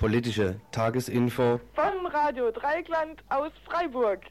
[0.00, 4.22] Politische Tagesinfo von Radio Dreigland aus Freiburg.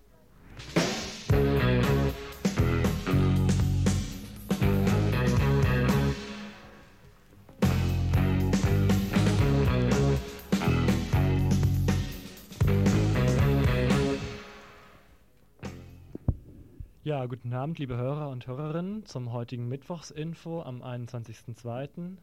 [17.03, 22.17] Ja, guten Abend, liebe Hörer und Hörerinnen, zum heutigen Mittwochsinfo am 21.02.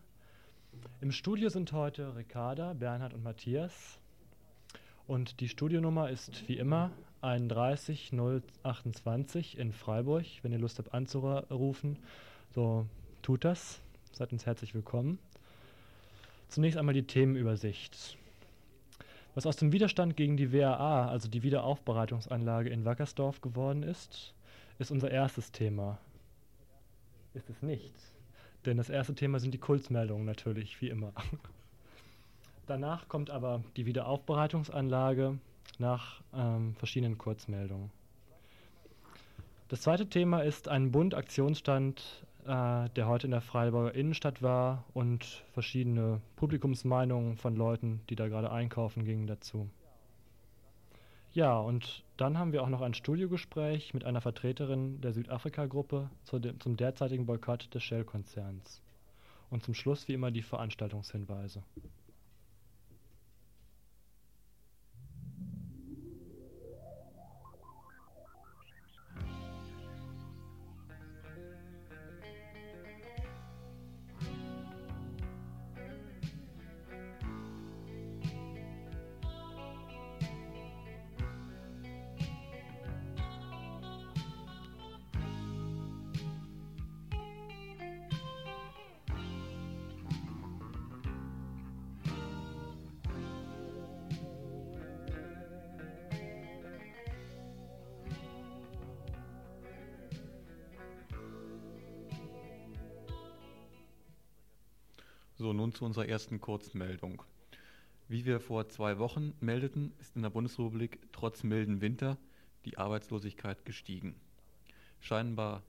[1.02, 4.00] Im Studio sind heute Ricarda, Bernhard und Matthias.
[5.06, 10.24] Und die Studionummer ist wie immer 31028 in Freiburg.
[10.40, 11.98] Wenn ihr Lust habt anzurufen,
[12.54, 12.86] so
[13.20, 13.82] tut das.
[14.12, 15.18] Seid uns herzlich willkommen.
[16.48, 18.16] Zunächst einmal die Themenübersicht.
[19.34, 24.32] Was aus dem Widerstand gegen die WAA, also die Wiederaufbereitungsanlage in Wackersdorf geworden ist,
[24.78, 25.98] ist unser erstes Thema.
[27.34, 27.92] Ist es nicht.
[28.66, 31.12] Denn das erste Thema sind die Kurzmeldungen natürlich, wie immer.
[32.66, 35.38] Danach kommt aber die Wiederaufbereitungsanlage
[35.78, 37.90] nach ähm, verschiedenen Kurzmeldungen.
[39.68, 45.44] Das zweite Thema ist ein Bund-Aktionsstand, äh, der heute in der Freiburger Innenstadt war und
[45.52, 49.68] verschiedene Publikumsmeinungen von Leuten, die da gerade einkaufen gingen, dazu.
[51.36, 56.40] Ja, und dann haben wir auch noch ein Studiogespräch mit einer Vertreterin der Südafrika-Gruppe zu
[56.40, 58.80] zum derzeitigen Boykott des Shell-Konzerns.
[59.50, 61.62] Und zum Schluss wie immer die Veranstaltungshinweise.
[105.76, 107.22] Zu unserer ersten Kurzmeldung.
[108.08, 112.16] Wie wir vor zwei Wochen meldeten, ist in der Bundesrepublik trotz milden Winter
[112.64, 114.14] die Arbeitslosigkeit gestiegen.
[115.00, 115.62] Scheinbar,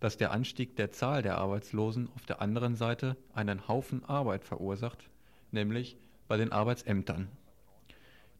[0.00, 5.10] dass der Anstieg der Zahl der Arbeitslosen auf der anderen Seite einen Haufen Arbeit verursacht,
[5.50, 5.96] nämlich
[6.28, 7.28] bei den Arbeitsämtern.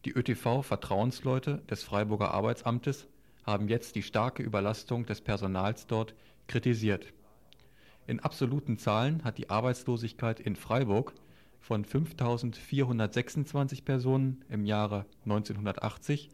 [0.05, 3.07] Die ÖTV-Vertrauensleute des Freiburger Arbeitsamtes
[3.43, 6.13] haben jetzt die starke Überlastung des Personals dort
[6.47, 7.13] kritisiert.
[8.07, 11.13] In absoluten Zahlen hat die Arbeitslosigkeit in Freiburg
[11.59, 16.29] von 5.426 Personen im Jahre 1980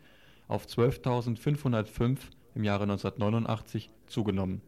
[0.48, 2.20] auf 12.505
[2.54, 4.62] im Jahre 1989 zugenommen.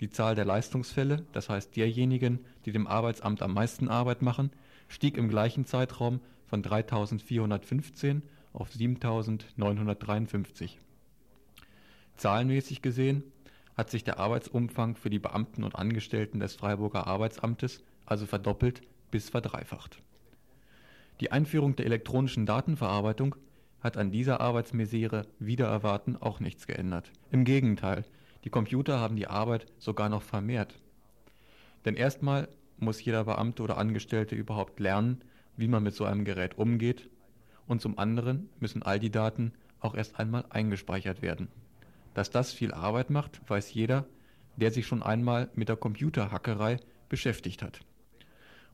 [0.00, 4.50] Die Zahl der Leistungsfälle, das heißt derjenigen, die dem Arbeitsamt am meisten Arbeit machen,
[4.88, 8.20] stieg im gleichen Zeitraum von 3.415
[8.52, 10.72] auf 7.953.
[12.16, 13.24] Zahlenmäßig gesehen
[13.76, 19.30] hat sich der Arbeitsumfang für die Beamten und Angestellten des Freiburger Arbeitsamtes also verdoppelt bis
[19.30, 19.98] verdreifacht.
[21.20, 23.36] Die Einführung der elektronischen Datenverarbeitung
[23.80, 27.10] hat an dieser Arbeitsmisere wider Erwarten auch nichts geändert.
[27.30, 28.04] Im Gegenteil,
[28.44, 30.74] die Computer haben die Arbeit sogar noch vermehrt.
[31.84, 32.48] Denn erstmal
[32.78, 35.22] muss jeder Beamte oder Angestellte überhaupt lernen,
[35.56, 37.08] wie man mit so einem Gerät umgeht,
[37.66, 41.48] und zum anderen müssen all die Daten auch erst einmal eingespeichert werden
[42.14, 44.06] dass das viel Arbeit macht, weiß jeder,
[44.56, 46.78] der sich schon einmal mit der Computerhackerei
[47.08, 47.80] beschäftigt hat.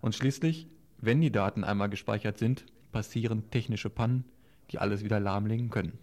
[0.01, 4.25] Und schließlich, wenn die Daten einmal gespeichert sind, passieren technische Pannen,
[4.71, 5.99] die alles wieder lahmlegen können.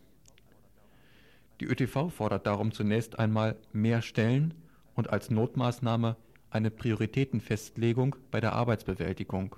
[1.60, 4.54] Die ÖTV fordert darum zunächst einmal mehr Stellen
[4.96, 6.16] und als Notmaßnahme
[6.50, 9.56] eine Prioritätenfestlegung bei der Arbeitsbewältigung.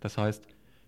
[0.00, 0.46] Das heißt,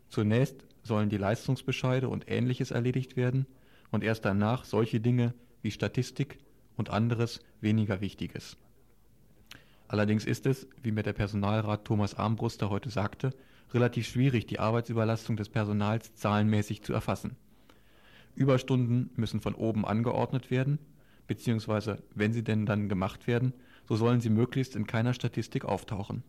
[0.08, 3.46] zunächst sollen die Leistungsbescheide und ähnliches erledigt werden
[3.90, 6.38] und erst danach solche Dinge wie Statistik
[6.76, 8.56] und anderes weniger Wichtiges.
[9.88, 13.34] Allerdings ist es, wie mir der Personalrat Thomas Armbruster heute sagte,
[13.72, 17.36] relativ schwierig, die Arbeitsüberlastung des Personals zahlenmäßig zu erfassen.
[18.34, 20.78] Überstunden müssen von oben angeordnet werden,
[21.26, 23.52] beziehungsweise wenn sie denn dann gemacht werden,
[23.86, 26.22] so sollen sie möglichst in keiner Statistik auftauchen.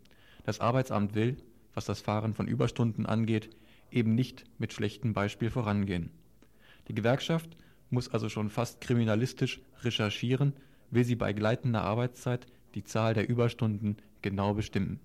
[0.44, 1.38] Das Arbeitsamt will,
[1.74, 3.50] was das Fahren von Überstunden angeht,
[3.92, 6.12] eben nicht mit schlechtem Beispiel vorangehen.
[6.88, 7.56] Die Gewerkschaft
[7.94, 10.54] muss also schon fast kriminalistisch recherchieren,
[10.92, 12.46] will sie bei gleitender Arbeitszeit
[12.76, 15.00] die Zahl der Überstunden genau bestimmen.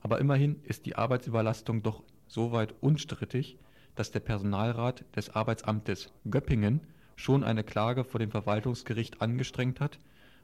[0.00, 3.58] Aber immerhin ist die Arbeitsüberlastung doch soweit unstrittig,
[3.96, 6.80] dass der Personalrat des Arbeitsamtes Göppingen
[7.16, 9.98] schon eine Klage vor dem Verwaltungsgericht angestrengt hat,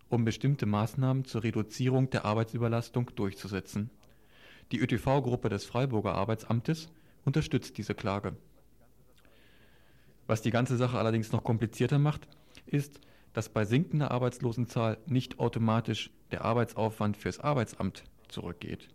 [0.08, 3.90] um bestimmte Maßnahmen zur Reduzierung der Arbeitsüberlastung durchzusetzen.
[4.72, 6.88] Die ÖTV-Gruppe des Freiburger Arbeitsamtes
[7.24, 8.36] unterstützt diese Klage.
[10.26, 12.28] Was die ganze Sache allerdings noch komplizierter macht,
[12.66, 13.00] ist,
[13.32, 18.88] dass bei sinkender Arbeitslosenzahl nicht automatisch der Arbeitsaufwand fürs Arbeitsamt zurückgeht.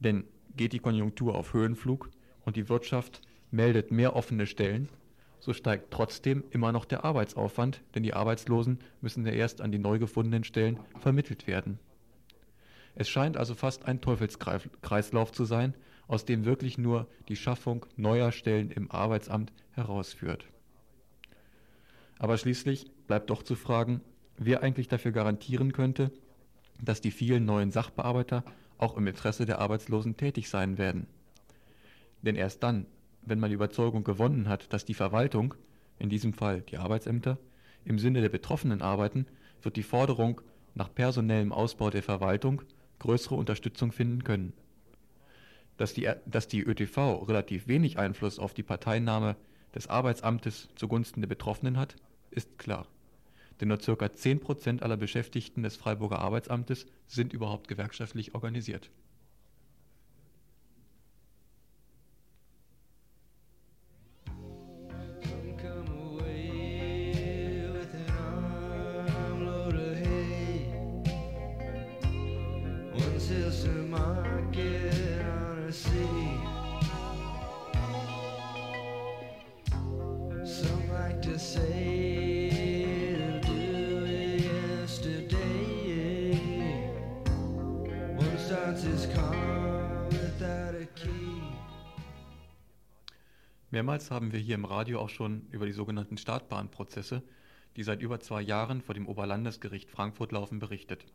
[0.00, 0.24] Denn
[0.56, 2.10] geht die Konjunktur auf Höhenflug
[2.44, 4.88] und die Wirtschaft meldet mehr offene Stellen,
[5.40, 9.78] so steigt trotzdem immer noch der Arbeitsaufwand, denn die Arbeitslosen müssen ja erst an die
[9.78, 11.78] neu gefundenen Stellen vermittelt werden.
[12.94, 15.74] Es scheint also fast ein Teufelskreislauf zu sein,
[16.08, 20.46] aus dem wirklich nur die Schaffung neuer Stellen im Arbeitsamt herausführt.
[22.18, 24.02] Aber schließlich bleibt doch zu fragen,
[24.36, 26.12] wer eigentlich dafür garantieren könnte,
[26.80, 28.44] dass die vielen neuen Sachbearbeiter
[28.76, 31.06] auch im Interesse der Arbeitslosen tätig sein werden.
[32.22, 32.86] Denn erst dann,
[33.22, 35.54] wenn man die Überzeugung gewonnen hat, dass die Verwaltung,
[35.98, 37.38] in diesem Fall die Arbeitsämter,
[37.84, 39.26] im Sinne der Betroffenen arbeiten,
[39.62, 40.40] wird die Forderung
[40.74, 42.62] nach personellem Ausbau der Verwaltung
[42.98, 44.52] größere Unterstützung finden können.
[45.76, 49.36] Dass die, dass die ÖTV relativ wenig Einfluss auf die Parteinahme
[49.74, 51.96] des Arbeitsamtes zugunsten der Betroffenen hat,
[52.30, 52.86] ist klar.
[53.60, 53.92] Denn nur ca.
[53.92, 58.90] 10% aller Beschäftigten des Freiburger Arbeitsamtes sind überhaupt gewerkschaftlich organisiert.
[93.78, 97.22] Mehrmals haben wir hier im Radio auch schon über die sogenannten Startbahnprozesse,
[97.76, 101.06] die seit über zwei Jahren vor dem Oberlandesgericht Frankfurt laufen, berichtet.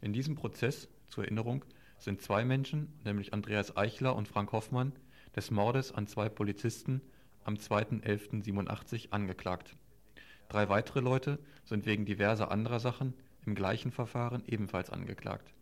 [0.00, 1.64] In diesem Prozess, zur Erinnerung,
[1.98, 4.92] sind zwei Menschen, nämlich Andreas Eichler und Frank Hoffmann,
[5.34, 7.00] des Mordes an zwei Polizisten
[7.42, 9.74] am 2.11.87 angeklagt.
[10.50, 13.12] Drei weitere Leute sind wegen diverser anderer Sachen
[13.44, 15.52] im gleichen Verfahren ebenfalls angeklagt.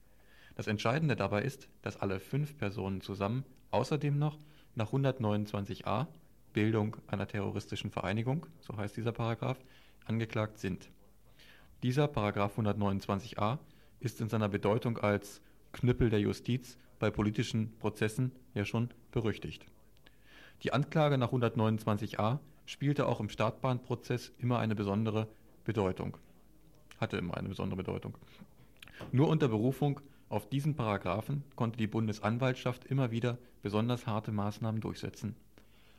[0.54, 4.36] Das Entscheidende dabei ist, dass alle fünf Personen zusammen außerdem noch
[4.74, 6.06] nach 129a
[6.52, 9.58] Bildung einer terroristischen Vereinigung, so heißt dieser Paragraph,
[10.04, 10.90] angeklagt sind.
[11.82, 13.58] Dieser Paragraph 129a
[14.00, 15.40] ist in seiner Bedeutung als
[15.72, 19.64] Knüppel der Justiz bei politischen Prozessen ja schon berüchtigt.
[20.62, 25.28] Die Anklage nach 129a spielte auch im Startbahnprozess immer eine besondere
[25.64, 26.16] Bedeutung.
[27.00, 28.16] Hatte immer eine besondere Bedeutung.
[29.12, 30.00] Nur unter Berufung
[30.30, 35.34] auf diesen Paragraphen konnte die Bundesanwaltschaft immer wieder besonders harte Maßnahmen durchsetzen.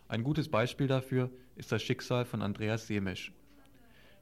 [0.07, 3.33] Ein gutes Beispiel dafür ist das Schicksal von Andreas Semesch.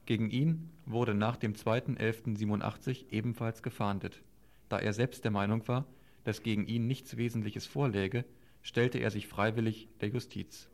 [0.06, 4.20] Gegen ihn wurde nach dem 2.11.87 ebenfalls gefahndet.
[4.68, 5.86] Da er selbst der Meinung war,
[6.24, 8.24] dass gegen ihn nichts Wesentliches vorläge,
[8.62, 10.68] stellte er sich freiwillig der Justiz.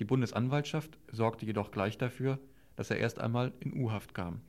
[0.00, 2.40] Die Bundesanwaltschaft sorgte jedoch gleich dafür,
[2.74, 4.40] dass er erst einmal in U-Haft kam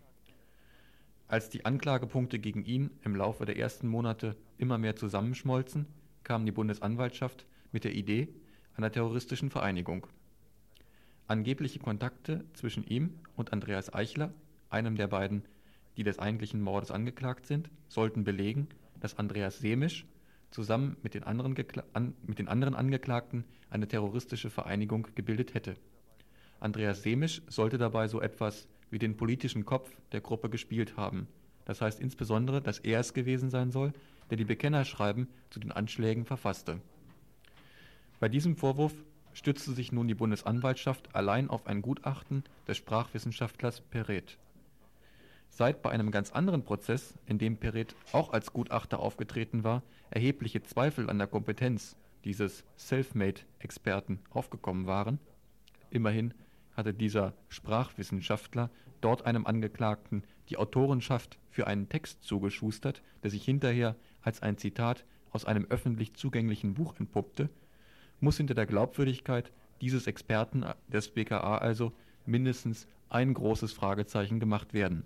[1.27, 5.87] als die Anklagepunkte gegen ihn im Laufe der ersten Monate immer mehr zusammenschmolzen,
[6.23, 8.29] kam die Bundesanwaltschaft mit der Idee
[8.75, 10.07] einer terroristischen Vereinigung.
[11.27, 14.33] Angebliche Kontakte zwischen ihm und Andreas Eichler,
[14.69, 15.43] einem der beiden,
[15.97, 18.67] die des eigentlichen Mordes angeklagt sind, sollten belegen,
[18.99, 20.05] dass Andreas Semisch
[20.51, 21.55] zusammen mit den anderen,
[21.93, 25.75] an, mit den anderen Angeklagten eine terroristische Vereinigung gebildet hätte.
[26.59, 31.27] Andreas Semisch sollte dabei so etwas wie den politischen Kopf der Gruppe gespielt haben.
[31.65, 33.93] Das heißt insbesondere, dass er es gewesen sein soll,
[34.29, 36.79] der die Bekennerschreiben zu den Anschlägen verfasste.
[38.19, 38.93] Bei diesem Vorwurf
[39.33, 44.37] stützte sich nun die Bundesanwaltschaft allein auf ein Gutachten des Sprachwissenschaftlers Perret.
[45.49, 50.63] Seit bei einem ganz anderen Prozess, in dem Perret auch als Gutachter aufgetreten war, erhebliche
[50.63, 55.19] Zweifel an der Kompetenz dieses Selfmade-Experten aufgekommen waren,
[55.91, 56.33] immerhin
[56.75, 58.69] hatte dieser Sprachwissenschaftler
[59.01, 65.05] dort einem Angeklagten die Autorenschaft für einen Text zugeschustert, der sich hinterher als ein Zitat
[65.31, 67.49] aus einem öffentlich zugänglichen Buch entpuppte,
[68.19, 69.51] muss hinter der Glaubwürdigkeit
[69.81, 71.91] dieses Experten des BKA also
[72.25, 75.05] mindestens ein großes Fragezeichen gemacht werden.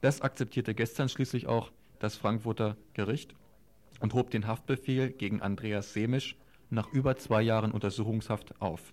[0.00, 3.34] Das akzeptierte gestern schließlich auch das Frankfurter Gericht
[4.00, 6.36] und hob den Haftbefehl gegen Andreas Semisch
[6.70, 8.92] nach über zwei Jahren Untersuchungshaft auf.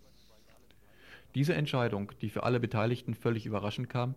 [1.36, 4.16] Diese Entscheidung, die für alle Beteiligten völlig überraschend kam,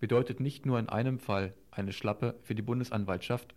[0.00, 3.54] bedeutet nicht nur in einem Fall eine Schlappe für die Bundesanwaltschaft.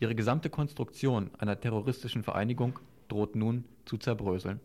[0.00, 2.78] Ihre gesamte Konstruktion einer terroristischen Vereinigung
[3.08, 4.60] droht nun zu zerbröseln.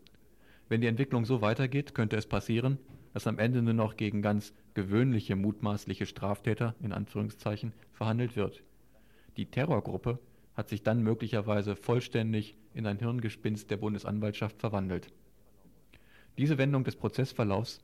[0.68, 2.78] Wenn die Entwicklung so weitergeht, könnte es passieren,
[3.14, 8.62] dass am Ende nur noch gegen ganz gewöhnliche mutmaßliche Straftäter in Anführungszeichen verhandelt wird.
[9.36, 10.18] Die Terrorgruppe
[10.54, 15.12] hat sich dann möglicherweise vollständig in ein Hirngespinst der Bundesanwaltschaft verwandelt.
[16.38, 17.80] Diese Wendung des Prozessverlaufs,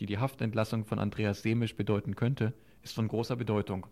[0.00, 3.86] die die Haftentlassung von Andreas Semisch bedeuten könnte, ist von großer Bedeutung.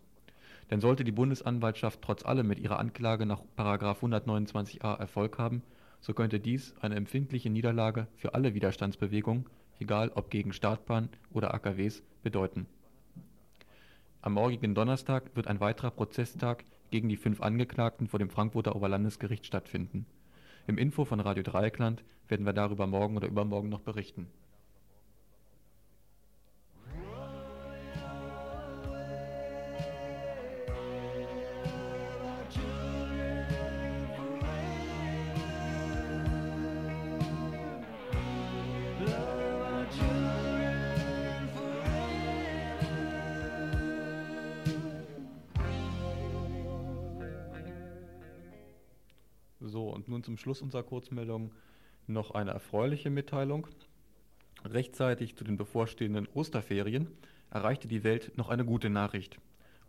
[0.71, 5.63] Denn sollte die Bundesanwaltschaft trotz allem mit ihrer Anklage nach 129a Erfolg haben,
[6.01, 9.47] so könnte dies eine empfindliche Niederlage für alle Widerstandsbewegungen,
[9.79, 12.67] egal ob gegen Startbahn oder AKWs, bedeuten.
[14.23, 19.45] Am morgigen Donnerstag wird ein weiterer Prozesstag gegen die fünf Angeklagten vor dem Frankfurter Oberlandesgericht
[19.45, 20.07] stattfinden.
[20.69, 24.27] Im Info von Radio Dreieckland werden wir darüber morgen oder übermorgen noch berichten.
[50.09, 51.53] Nun zum Schluss unserer Kurzmeldung
[52.07, 53.67] noch eine erfreuliche Mitteilung.
[54.65, 57.09] Rechtzeitig zu den bevorstehenden Osterferien
[57.51, 59.39] erreichte die Welt noch eine gute Nachricht.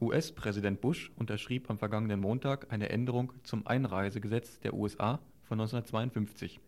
[0.02, 6.60] US-Präsident Bush unterschrieb am vergangenen Montag eine Änderung zum Einreisegesetz der USA von 1952.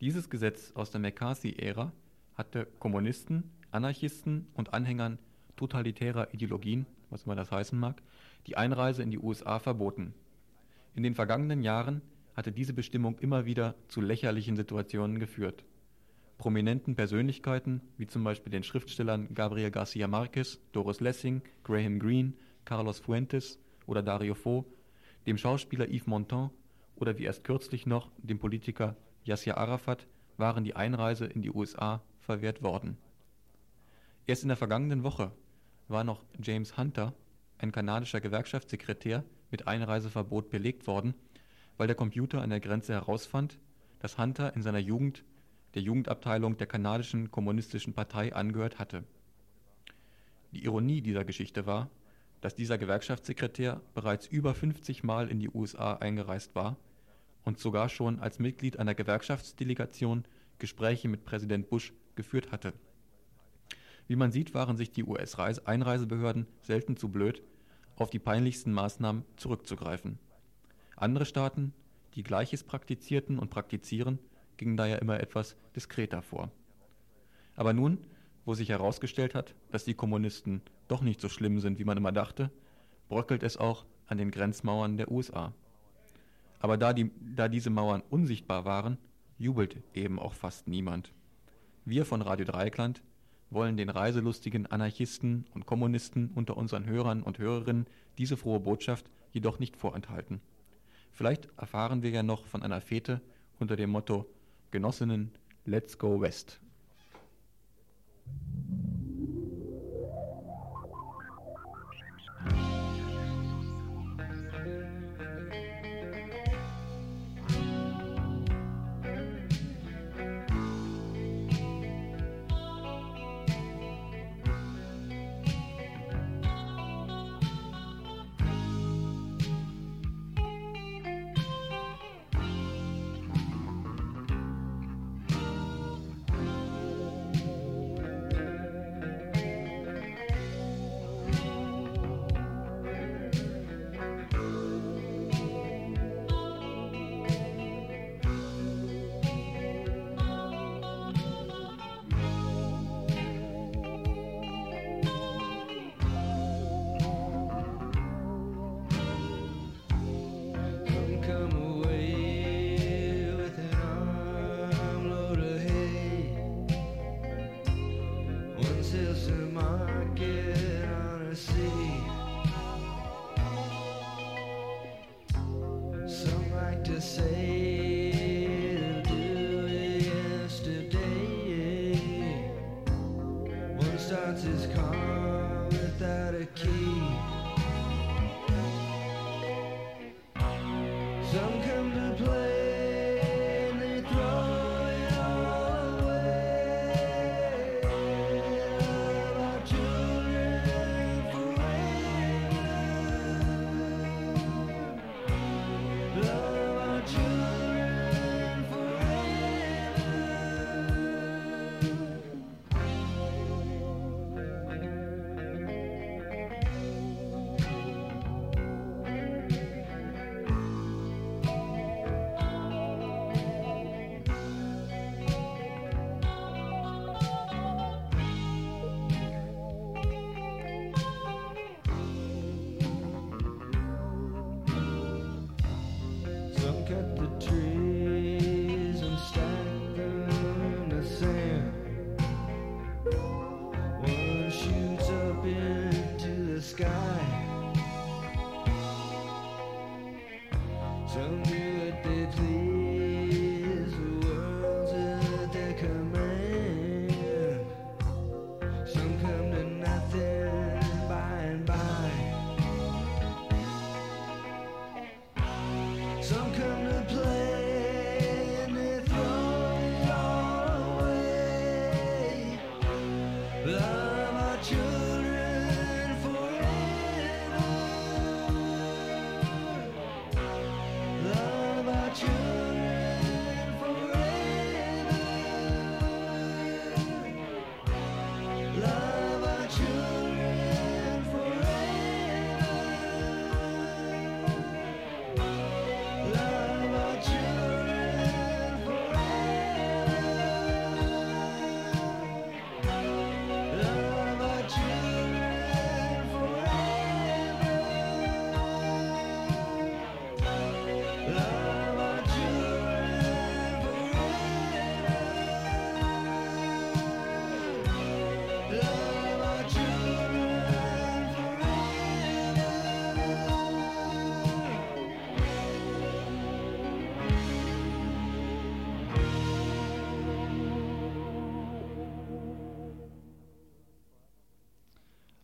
[0.00, 1.92] Dieses Gesetz aus der McCarthy-Ära
[2.34, 5.18] hatte Kommunisten, Anarchisten und Anhängern
[5.56, 8.02] totalitärer Ideologien, was immer das heißen mag,
[8.46, 10.14] die Einreise in die USA verboten.
[10.94, 12.02] In den vergangenen Jahren
[12.34, 15.64] hatte diese Bestimmung immer wieder zu lächerlichen Situationen geführt.
[16.38, 22.32] Prominenten Persönlichkeiten, wie zum Beispiel den Schriftstellern Gabriel Garcia Marquez, Doris Lessing, Graham Greene,
[22.64, 24.64] Carlos Fuentes oder Dario Fo,
[25.26, 26.50] dem Schauspieler Yves Montand
[26.96, 32.02] oder wie erst kürzlich noch dem Politiker Yasser Arafat waren die Einreise in die USA
[32.20, 32.96] verwehrt worden.
[34.26, 35.32] Erst in der vergangenen Woche
[35.88, 37.14] war noch James Hunter,
[37.58, 41.14] ein kanadischer Gewerkschaftssekretär, mit Einreiseverbot belegt worden,
[41.76, 43.58] weil der Computer an der Grenze herausfand,
[43.98, 45.24] dass Hunter in seiner Jugend
[45.74, 49.04] der Jugendabteilung der kanadischen kommunistischen Partei angehört hatte.
[50.52, 51.88] Die Ironie dieser Geschichte war,
[52.40, 56.76] dass dieser Gewerkschaftssekretär bereits über 50 Mal in die USA eingereist war
[57.44, 60.24] und sogar schon als Mitglied einer Gewerkschaftsdelegation
[60.58, 62.72] Gespräche mit Präsident Bush geführt hatte.
[64.08, 67.42] Wie man sieht, waren sich die US-Einreisebehörden selten zu blöd,
[67.96, 70.18] auf die peinlichsten Maßnahmen zurückzugreifen.
[71.02, 71.74] Andere Staaten,
[72.14, 74.20] die Gleiches praktizierten und praktizieren,
[74.56, 76.52] gingen daher immer etwas diskreter vor.
[77.56, 77.98] Aber nun,
[78.44, 82.12] wo sich herausgestellt hat, dass die Kommunisten doch nicht so schlimm sind, wie man immer
[82.12, 82.52] dachte,
[83.08, 85.52] bröckelt es auch an den Grenzmauern der USA.
[86.60, 88.96] Aber da, die, da diese Mauern unsichtbar waren,
[89.38, 91.12] jubelt eben auch fast niemand.
[91.84, 93.02] Wir von Radio Dreieckland
[93.50, 99.58] wollen den reiselustigen Anarchisten und Kommunisten unter unseren Hörern und Hörerinnen diese frohe Botschaft jedoch
[99.58, 100.40] nicht vorenthalten.
[101.12, 103.20] Vielleicht erfahren wir ja noch von einer Fete
[103.58, 104.26] unter dem Motto
[104.70, 105.30] Genossinnen,
[105.66, 106.58] let's go west.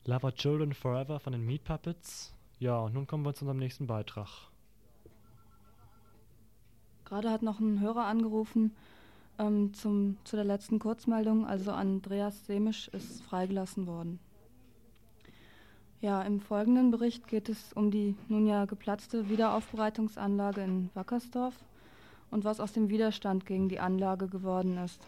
[0.09, 2.33] Love Our Children Forever von den Meat Puppets.
[2.59, 4.49] Ja, und nun kommen wir zu unserem nächsten Beitrag.
[7.05, 8.75] Gerade hat noch ein Hörer angerufen
[9.39, 11.47] ähm, zum, zu der letzten Kurzmeldung.
[11.47, 14.19] Also Andreas Semisch ist freigelassen worden.
[16.01, 21.55] Ja, im folgenden Bericht geht es um die nun ja geplatzte Wiederaufbereitungsanlage in Wackersdorf
[22.31, 25.07] und was aus dem Widerstand gegen die Anlage geworden ist.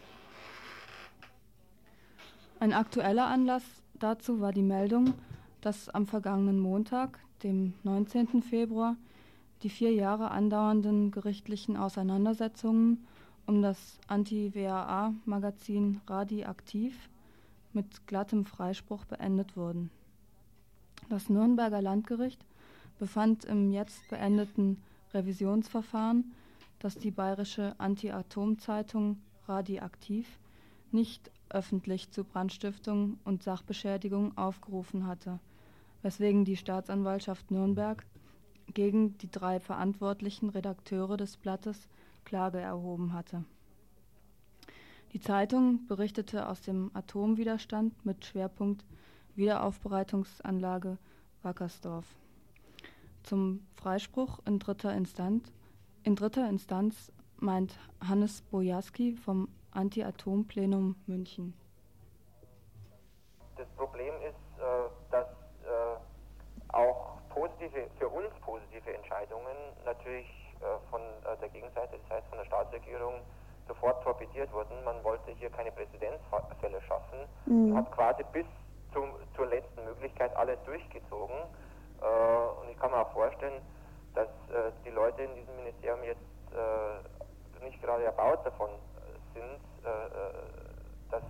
[2.59, 5.13] Ein aktueller Anlass dazu war die Meldung,
[5.61, 8.41] dass am vergangenen Montag, dem 19.
[8.41, 8.95] Februar,
[9.63, 13.05] die vier Jahre andauernden gerichtlichen Auseinandersetzungen
[13.45, 17.09] um das Anti-WAA-Magazin Radioaktiv
[17.73, 19.89] mit glattem Freispruch beendet wurden.
[21.09, 22.45] Das Nürnberger Landgericht
[22.99, 24.81] befand im jetzt beendeten
[25.13, 26.31] Revisionsverfahren,
[26.79, 30.27] dass die bayerische Anti-Atom-Zeitung Radioaktiv
[30.91, 35.39] nicht öffentlich zu Brandstiftung und Sachbeschädigung aufgerufen hatte,
[36.01, 38.05] weswegen die Staatsanwaltschaft Nürnberg
[38.73, 41.87] gegen die drei verantwortlichen Redakteure des Blattes
[42.25, 43.43] Klage erhoben hatte.
[45.13, 48.85] Die Zeitung berichtete aus dem Atomwiderstand mit Schwerpunkt
[49.35, 50.97] Wiederaufbereitungsanlage
[51.41, 52.05] Wackersdorf.
[53.23, 55.51] Zum Freispruch in dritter Instanz,
[56.03, 61.53] in dritter Instanz meint Hannes Bojaski vom Anti-Atom-Plenum München.
[63.57, 69.55] Das Problem ist, äh, dass äh, auch positive, für uns positive Entscheidungen
[69.85, 70.27] natürlich
[70.59, 71.01] äh, von
[71.39, 73.21] der Gegenseite, das heißt von der Staatsregierung,
[73.67, 74.83] sofort torpediert wurden.
[74.83, 77.71] Man wollte hier keine Präzedenzfälle schaffen mhm.
[77.71, 78.45] und hat quasi bis
[78.93, 81.37] zum, zur letzten Möglichkeit alles durchgezogen.
[82.61, 83.61] und ich kann mir auch vorstellen,
[84.15, 84.27] dass
[84.83, 86.19] die Leute in diesem Ministerium jetzt
[87.61, 88.71] nicht gerade erbaut davon
[89.33, 90.33] sind, äh, äh,
[91.09, 91.23] dass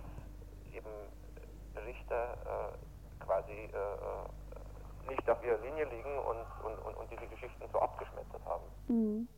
[0.72, 0.90] eben
[1.86, 3.70] Richter äh, quasi
[5.08, 8.64] nicht auf ihrer Linie liegen und, und, und, und diese Geschichten so abgeschmettert haben.
[8.88, 9.28] Mhm.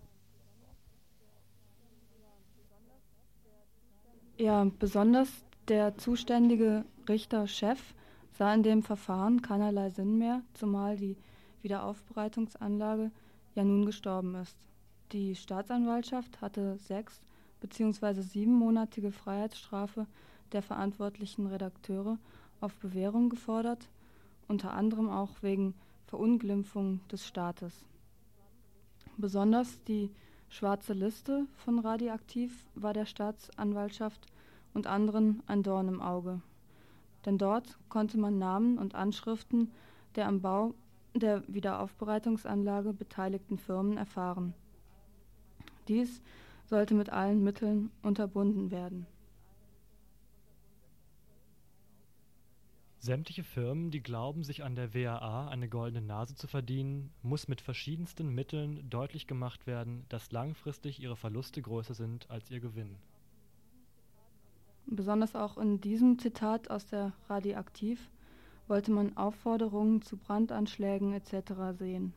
[4.37, 5.29] Ja, besonders
[5.69, 7.95] der zuständige Richterchef
[8.33, 11.17] sah in dem Verfahren keinerlei Sinn mehr, zumal die
[11.63, 13.11] Wiederaufbereitungsanlage
[13.55, 14.57] ja nun gestorben ist.
[15.13, 17.23] Die Staatsanwaltschaft hatte sechs
[17.65, 18.21] bzw.
[18.21, 20.07] siebenmonatige Freiheitsstrafe
[20.53, 22.19] der verantwortlichen Redakteure
[22.61, 23.89] auf Bewährung gefordert,
[24.49, 25.75] unter anderem auch wegen
[26.07, 27.73] Verunglimpfung des Staates.
[29.17, 30.11] Besonders die
[30.51, 34.27] schwarze Liste von Radioaktiv war der Staatsanwaltschaft
[34.75, 36.43] und anderen ein Dorn im Auge.
[37.25, 39.71] Denn dort konnte man Namen und Anschriften
[40.17, 40.75] der am Bau
[41.15, 44.53] der Wiederaufbereitungsanlage beteiligten Firmen erfahren.
[45.89, 46.21] Dies
[46.65, 49.07] sollte mit allen Mitteln unterbunden werden.
[53.05, 57.61] Sämtliche Firmen, die glauben, sich an der WAA eine goldene Nase zu verdienen, muss mit
[57.61, 62.97] verschiedensten Mitteln deutlich gemacht werden, dass langfristig ihre Verluste größer sind als ihr Gewinn.
[64.87, 68.11] Besonders auch in diesem Zitat aus der Radioaktiv
[68.69, 71.77] wollte man Aufforderungen zu Brandanschlägen etc.
[71.79, 72.15] sehen.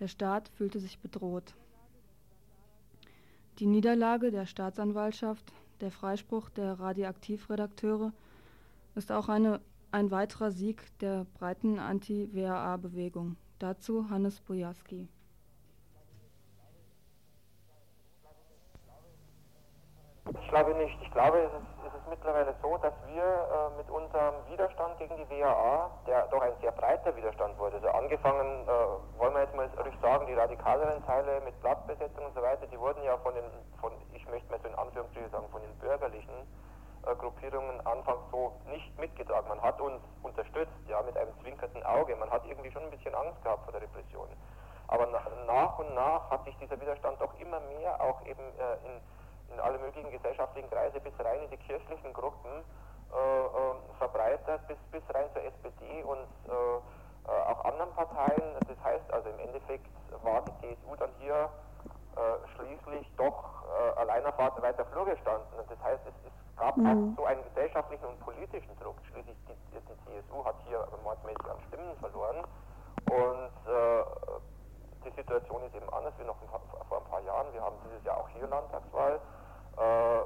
[0.00, 1.54] Der Staat fühlte sich bedroht.
[3.58, 8.12] Die Niederlage der Staatsanwaltschaft, der Freispruch der Radioaktivredakteure
[8.94, 13.36] ist auch eine, ein weiterer Sieg der breiten Anti-WAA-Bewegung.
[13.58, 15.08] Dazu Hannes Bojaski.
[20.40, 20.96] Ich glaube nicht.
[21.02, 25.16] Ich glaube, es ist, es ist mittlerweile so, dass wir äh, mit unserem Widerstand gegen
[25.16, 29.70] die WAA, der doch ein sehr breiter Widerstand wurde, also angefangen, äh, wir jetzt mal
[29.82, 33.44] ruhig sagen, die radikaleren Teile mit Blattbesetzung und so weiter, die wurden ja von den,
[33.80, 36.46] von, ich möchte mal so in Anführungsstrichen sagen, von den bürgerlichen
[37.06, 39.48] äh, Gruppierungen anfangs so nicht mitgetragen.
[39.48, 42.16] Man hat uns unterstützt, ja, mit einem zwinkernden Auge.
[42.16, 44.28] Man hat irgendwie schon ein bisschen Angst gehabt vor der Repression.
[44.88, 48.86] Aber nach, nach und nach hat sich dieser Widerstand doch immer mehr auch eben äh,
[48.86, 49.00] in
[49.52, 54.76] in alle möglichen gesellschaftlichen Kreise bis rein in die kirchlichen Gruppen äh, äh, verbreitert, bis,
[54.92, 56.80] bis rein zur SPD und äh,
[57.32, 58.42] auch anderen Parteien.
[58.66, 59.86] Das heißt also im Endeffekt
[60.22, 61.48] war die CSU dann hier
[62.16, 65.46] äh, schließlich doch äh, allein auf weiter Flur gestanden.
[65.58, 66.86] Und das heißt, es, es gab mhm.
[66.86, 68.96] auch so einen gesellschaftlichen und politischen Druck.
[69.10, 72.44] Schließlich die, die CSU hat hier mordmäßig an Stimmen verloren.
[73.08, 73.50] Und
[75.04, 76.36] die Situation ist eben anders wie noch
[76.88, 77.52] vor ein paar Jahren.
[77.52, 79.20] Wir haben dieses Jahr auch hier Landtagswahl.
[79.76, 80.20] Äh,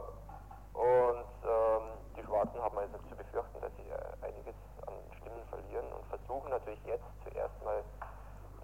[0.73, 1.83] und ähm,
[2.17, 6.51] die Schwarzen haben also zu befürchten, dass sie äh, einiges an Stimmen verlieren und versuchen
[6.51, 7.85] natürlich jetzt zuerst mal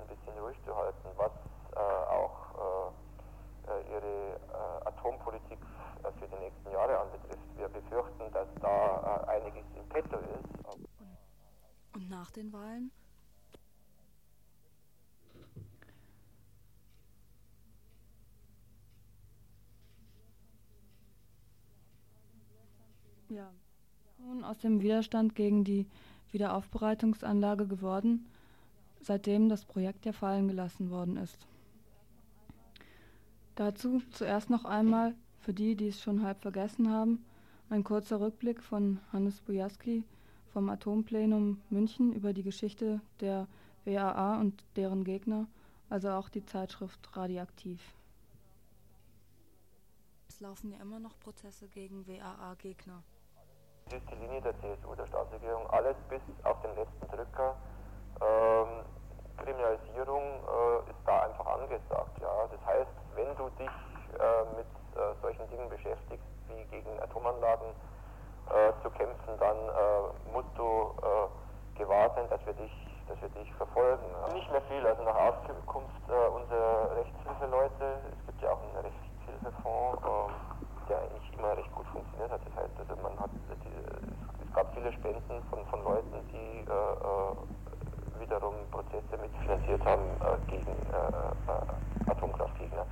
[0.00, 1.32] ein bisschen ruhig zu halten, was
[1.74, 2.92] äh, auch
[3.90, 4.40] ihre
[4.86, 5.58] Atompolitik
[6.18, 7.42] für die nächsten Jahre anbetrifft.
[7.56, 10.88] Wir befürchten, dass da einiges im Petto ist.
[11.94, 12.90] Und nach den Wahlen
[23.28, 23.52] Ja.
[24.16, 25.86] Nun aus dem Widerstand gegen die
[26.32, 28.26] Wiederaufbereitungsanlage geworden,
[29.00, 31.46] seitdem das Projekt ja fallen gelassen worden ist.
[33.54, 37.24] Dazu zuerst noch einmal, für die, die es schon halb vergessen haben,
[37.70, 40.04] ein kurzer Rückblick von Hannes Bujaski
[40.52, 43.46] vom Atomplenum München über die Geschichte der
[43.84, 45.46] WAA und deren Gegner,
[45.88, 47.80] also auch die Zeitschrift Radioaktiv.
[50.28, 53.02] Es laufen ja immer noch Prozesse gegen WAA-Gegner.
[53.90, 57.56] Ist die Linie der CSU, der Staatsregierung, alles bis auf den letzten Drücker.
[58.20, 58.84] Ähm,
[59.38, 62.20] Kriminalisierung äh, ist da einfach angesagt.
[62.20, 62.28] Ja.
[62.52, 63.72] Das heißt, wenn du dich
[64.12, 67.72] äh, mit äh, solchen Dingen beschäftigst, wie gegen Atomanlagen
[68.50, 72.72] äh, zu kämpfen, dann äh, musst du äh, gewahr sein, dass wir dich,
[73.08, 74.04] dass wir dich verfolgen.
[74.34, 80.02] Nicht mehr viel, also nach Auskunft unserer Rechtshilfeleute, es gibt ja auch einen Rechtshilfefonds,
[80.88, 82.40] der eigentlich immer recht gut funktioniert hat.
[82.46, 83.30] Das heißt, also man hat
[83.64, 90.08] die, es gab viele Spenden von, von Leuten, die äh, äh, wiederum Prozesse mitfinanziert haben
[90.20, 91.08] äh, gegen äh,
[91.48, 92.86] äh, Atomkraftgegner.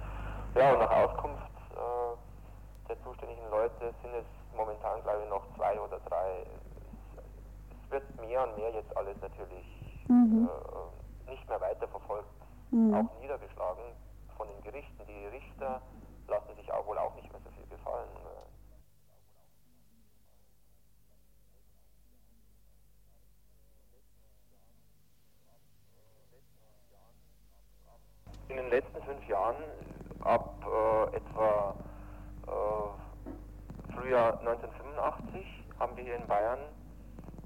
[0.55, 5.79] Ja, und nach Auskunft äh, der zuständigen Leute sind es momentan, glaube ich, noch zwei
[5.81, 6.47] oder drei.
[7.17, 7.25] Es,
[7.85, 9.67] es wird mehr und mehr jetzt alles natürlich
[10.09, 10.49] mhm.
[11.29, 12.29] nicht mehr weiterverfolgt,
[12.71, 12.95] mhm.
[12.95, 13.85] auch niedergeschlagen
[14.37, 15.03] von den Gerichten.
[15.07, 15.81] Die Richter
[16.29, 18.09] lassen sich auch wohl auch nicht mehr so viel gefallen.
[28.49, 29.57] In den letzten fünf Jahren,
[30.21, 31.75] ab äh, etwa
[32.47, 35.47] äh, Frühjahr 1985,
[35.81, 36.61] haben wir hier in Bayern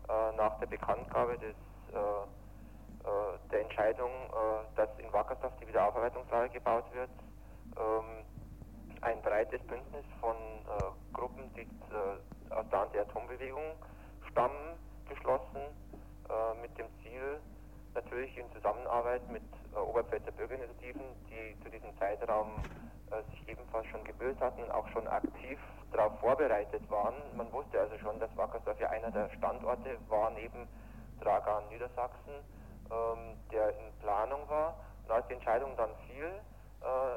[0.09, 1.57] äh, nach der Bekanntgabe des,
[1.93, 7.11] äh, äh, der Entscheidung, äh, dass in Wackersdorf die Wiederaufbereitungsanlage gebaut wird,
[7.79, 8.25] ähm,
[9.01, 10.37] ein breites Bündnis von
[11.15, 11.67] Gruppen, die
[12.51, 13.73] aus der Anti-Atom-Bewegung
[14.31, 14.77] stammen,
[15.09, 15.61] geschlossen,
[16.61, 17.41] mit dem Ziel,
[17.94, 19.42] natürlich in Zusammenarbeit mit
[19.74, 22.62] äh, Oberpfälzer Bürgerinitiativen, die zu diesem Zeitraum
[23.11, 25.59] äh, sich ebenfalls schon gebildet hatten und auch schon aktiv
[25.92, 27.14] darauf vorbereitet waren.
[27.37, 30.68] Man wusste also schon, dass Wackersdorf ja einer der Standorte war neben
[31.20, 32.35] Dragan Niedersachsen,
[32.90, 34.76] ähm, der in Planung war.
[35.05, 36.31] Und als die Entscheidung dann fiel,
[36.83, 37.14] äh,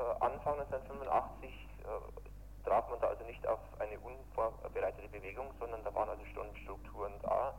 [0.20, 6.08] Anfang 1985 äh, traf man da also nicht auf eine unvorbereitete Bewegung, sondern da waren
[6.08, 7.54] also schon Strukturen da,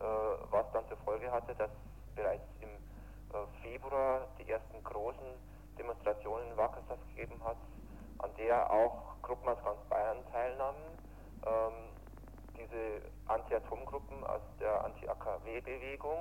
[0.00, 0.04] äh,
[0.50, 1.70] was dann zur Folge hatte, dass
[3.72, 5.24] Februar die ersten großen
[5.78, 7.56] Demonstrationen in Wackersdorf gegeben hat,
[8.18, 10.82] an der auch Gruppen aus ganz Bayern teilnahmen.
[11.46, 11.88] Ähm,
[12.54, 16.18] diese Anti-Atom-Gruppen aus der Anti-AKW-Bewegung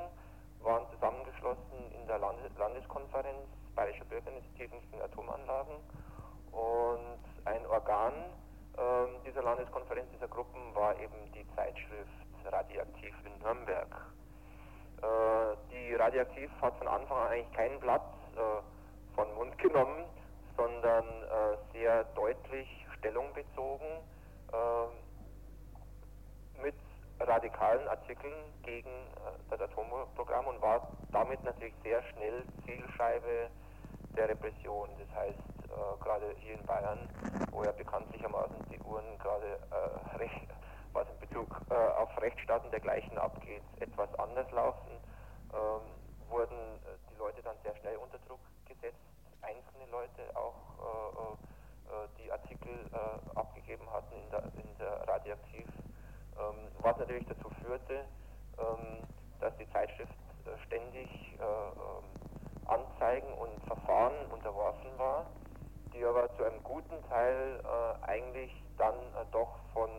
[0.61, 5.75] waren zusammengeschlossen in der Landeskonferenz Bayerischer Bürgerinitiativen für Atomanlagen.
[6.53, 8.13] Und ein Organ
[8.77, 8.81] äh,
[9.25, 12.11] dieser Landeskonferenz, dieser Gruppen, war eben die Zeitschrift
[12.45, 13.93] Radioaktiv in Nürnberg.
[15.01, 18.01] Äh, die Radioaktiv hat von Anfang an eigentlich kein Blatt
[18.35, 18.61] äh,
[19.15, 20.05] von Mund genommen,
[20.57, 23.85] sondern äh, sehr deutlich Stellung bezogen
[24.53, 24.87] äh,
[26.61, 26.75] mit
[27.19, 33.49] radikalen Artikeln gegen äh, das Atomprogramm und war damit natürlich sehr schnell Zielscheibe
[34.15, 34.89] der Repression.
[34.99, 36.99] Das heißt, äh, gerade hier in Bayern,
[37.51, 40.29] wo ja bekanntlichermaßen die Uhren gerade äh,
[40.93, 44.91] was in Bezug äh, auf Rechtsstaaten dergleichen abgeht, etwas anders laufen,
[45.53, 45.81] ähm,
[46.29, 48.97] wurden äh, die Leute dann sehr schnell unter Druck gesetzt.
[49.41, 52.69] Einzelne Leute auch, äh, äh, die Artikel
[53.35, 55.67] abgegeben hatten in der, in der Radioaktiv,
[56.37, 58.05] ähm, was natürlich dazu führte,
[58.57, 59.03] ähm,
[59.39, 60.13] dass die Zeitschrift
[60.65, 61.37] ständig
[62.65, 65.25] Anzeigen und Verfahren unterworfen war,
[65.93, 67.61] die aber zu einem guten Teil
[68.01, 68.95] eigentlich dann
[69.31, 69.89] doch von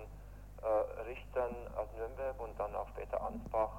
[0.63, 3.71] äh, Richtern aus Nürnberg und dann auch später Ansbach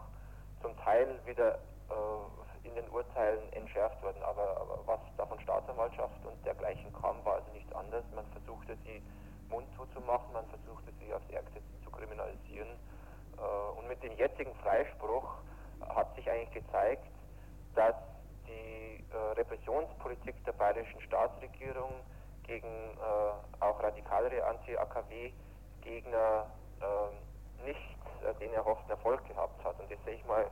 [0.64, 4.24] zum Teil wieder äh, in den Urteilen entschärft wurden.
[4.24, 8.04] Aber, aber, was da von Staatsanwaltschaft und dergleichen kam, war also nichts anderes.
[8.16, 9.04] Man versuchte sie
[9.50, 12.70] mundtot zu machen, man versuchte sie aufs Ärgste zu kriminalisieren.
[13.38, 15.30] Äh, und mit dem jetzigen Freispruch
[15.90, 17.06] hat sich eigentlich gezeigt,
[17.76, 17.96] dass
[18.48, 21.94] die äh, Repressionspolitik der bayerischen Staatsregierung
[22.44, 26.46] gegen äh, auch radikalere Anti-AKW-Gegner
[26.82, 27.93] äh, nicht
[28.40, 29.80] den erhofften Erfolg gehabt hat.
[29.80, 30.50] Und das sehe ich mal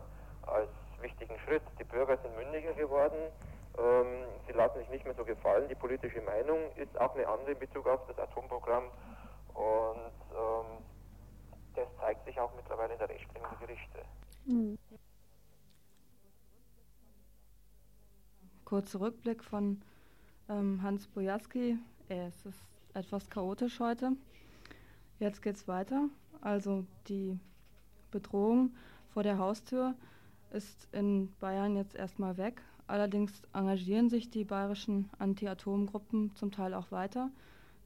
[0.48, 0.70] als
[1.02, 1.64] wichtigen Schritt.
[1.80, 3.32] Die Bürger sind mündiger geworden,
[3.78, 5.68] ähm, sie lassen sich nicht mehr so gefallen.
[5.70, 8.86] Die politische Meinung ist auch eine andere in Bezug auf das Atomprogramm.
[9.54, 10.84] Und ähm,
[11.76, 14.00] das zeigt sich auch mittlerweile in der Rechtsprechung der Gerichte.
[14.46, 14.78] Mhm.
[18.66, 19.82] Kurzer Rückblick von
[20.50, 21.78] ähm, Hans Bojaski.
[22.10, 22.60] Es ist
[22.94, 24.14] etwas chaotisch heute.
[25.20, 26.10] Jetzt geht's weiter.
[26.42, 27.40] Also die
[28.12, 28.72] Bedrohung
[29.14, 29.96] vor der Haustür
[30.52, 32.62] ist in Bayern jetzt erstmal weg.
[32.88, 37.32] Allerdings engagieren sich die bayerischen Anti-Atom-Gruppen zum Teil auch weiter,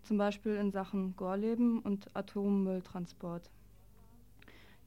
[0.03, 3.49] zum Beispiel in Sachen Gorleben und Atommülltransport.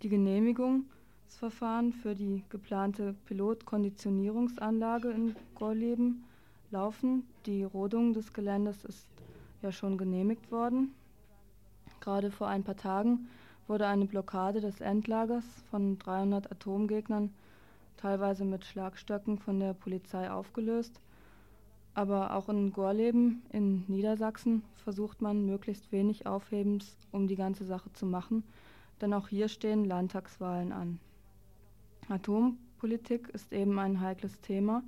[0.03, 6.24] Die Genehmigungsverfahren für die geplante Pilotkonditionierungsanlage in Gorleben
[6.70, 7.24] laufen.
[7.46, 9.09] Die Rodung des Geländes ist
[9.62, 10.94] ja schon genehmigt worden.
[12.01, 13.29] Gerade vor ein paar Tagen
[13.68, 17.31] wurde eine Blockade des Endlagers von 300 Atomgegnern,
[17.96, 21.00] teilweise mit Schlagstöcken, von der Polizei aufgelöst.
[21.94, 27.92] Aber auch in Gorleben in Niedersachsen versucht man möglichst wenig Aufhebens, um die ganze Sache
[27.92, 28.44] zu machen,
[29.00, 31.00] denn auch hier stehen Landtagswahlen an.
[32.09, 34.83] Atompolitik ist eben ein heikles Thema,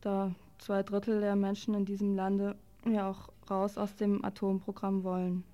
[0.00, 5.44] da zwei Drittel der Menschen in diesem Lande ja auch raus aus dem Atomprogramm wollen.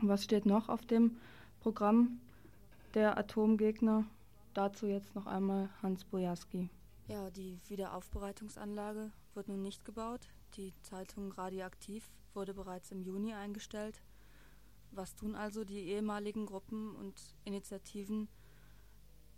[0.00, 1.16] Was steht noch auf dem
[1.62, 2.20] Programm
[2.94, 4.04] der Atomgegner?
[4.52, 6.68] Dazu jetzt noch einmal Hans Bojarski.
[7.06, 10.26] Ja, die Wiederaufbereitungsanlage wird nun nicht gebaut.
[10.56, 14.02] Die Zeitung Radioaktiv wurde bereits im Juni eingestellt.
[14.90, 18.28] Was tun also die ehemaligen Gruppen und Initiativen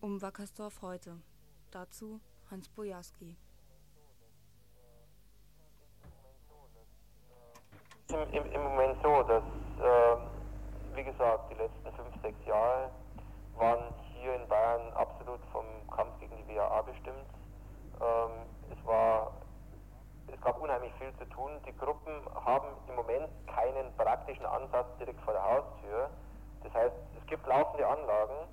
[0.01, 1.21] um Wackersdorf heute?
[1.71, 3.37] Dazu Hans Bojarski.
[8.09, 9.45] Im, im, Im Moment so, dass
[9.81, 10.34] äh
[10.97, 12.91] wie gesagt, die letzten fünf, sechs Jahre
[13.57, 17.27] waren hier in Bayern absolut vom Kampf gegen die WAA bestimmt.
[18.01, 19.33] Ähm, es war,
[20.33, 21.53] es gab unheimlich viel zu tun.
[21.67, 22.13] Die Gruppen
[22.45, 26.11] haben im Moment keinen praktischen Ansatz direkt vor der Haustür.
[26.63, 28.49] Das heißt, es gibt laufende Anlagen,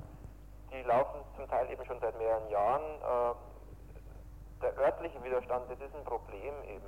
[0.71, 2.83] die laufen zum Teil eben schon seit mehreren Jahren.
[2.83, 3.35] Äh,
[4.61, 6.85] der örtliche Widerstand, das ist ein Problem eben,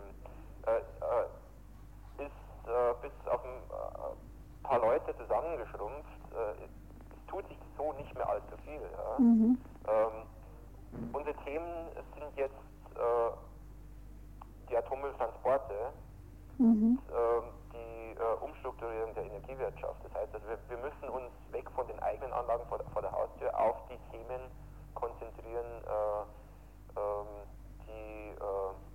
[0.68, 4.33] äh, äh, ist äh, bis auf ein äh,
[4.64, 6.10] paar Leute zusammengeschrumpft.
[6.32, 8.82] Äh, es tut sich so nicht mehr allzu viel.
[8.82, 9.20] Ja.
[9.20, 9.58] Mhm.
[9.88, 12.54] Ähm, unsere Themen sind jetzt
[12.96, 13.32] äh,
[14.70, 15.92] die Atommülltransporte
[16.58, 16.66] mhm.
[16.66, 17.42] und äh,
[17.74, 20.04] die äh, Umstrukturierung der Energiewirtschaft.
[20.04, 23.12] Das heißt, also wir, wir, müssen uns weg von den eigenen Anlagen vor, vor der
[23.12, 24.42] Haustür auf die Themen
[24.94, 27.28] konzentrieren, äh, ähm,
[27.88, 28.93] die äh,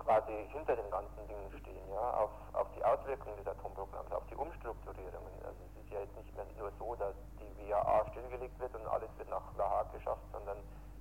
[0.00, 4.36] quasi hinter den ganzen Dingen stehen, ja, auf, auf die Auswirkungen des Atomprogramms, auf die
[4.36, 5.32] Umstrukturierungen.
[5.44, 8.86] Also es ist ja jetzt nicht mehr nur so, dass die WAA stillgelegt wird und
[8.86, 10.58] alles wird nach La Hague geschafft, sondern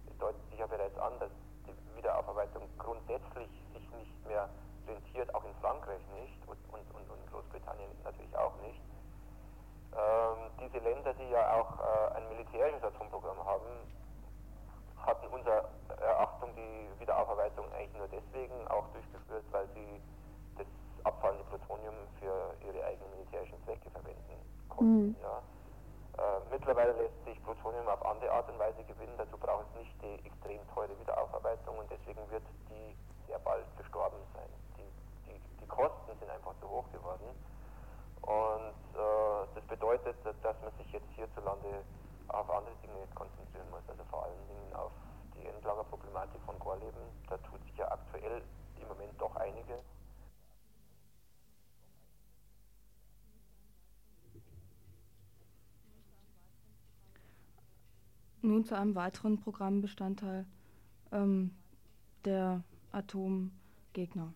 [0.10, 1.32] es deutet sich ja bereits an, dass
[1.66, 4.50] die Wiederaufarbeitung grundsätzlich sich nicht mehr
[4.88, 8.82] rentiert, auch in Frankreich nicht und, und, und, und Großbritannien natürlich auch nicht.
[9.94, 13.66] Ähm, diese Länder, die ja auch äh, ein militärisches Atomprogramm haben,
[15.10, 15.66] hatten unserer
[16.02, 20.02] Erachtung die Wiederaufarbeitung eigentlich nur deswegen auch durchgeführt, weil sie
[20.58, 20.68] das
[21.04, 24.38] abfallende Plutonium für ihre eigenen militärischen Zwecke verwenden
[24.70, 25.08] konnten.
[25.10, 25.16] Mhm.
[25.22, 25.42] Ja.
[26.20, 29.96] Äh, mittlerweile lässt sich Plutonium auf andere Art und Weise gewinnen, dazu braucht es nicht
[30.02, 32.96] die extrem teure Wiederaufarbeitung und deswegen wird die
[33.28, 34.50] sehr bald gestorben sein.
[34.78, 37.34] Die, die, die Kosten sind einfach zu hoch geworden
[38.22, 41.82] und äh, das bedeutet, dass man sich jetzt hierzulande
[42.30, 44.92] auf andere Dinge konzentrieren muss, also vor allen Dingen auf
[45.36, 47.02] die Endlagerproblematik von Gorleben.
[47.28, 48.42] Da tut sich ja aktuell
[48.82, 49.82] im Moment doch einiges.
[58.42, 60.46] Nun zu einem weiteren Programmbestandteil
[61.12, 61.56] ähm,
[62.24, 64.34] der Atomgegner.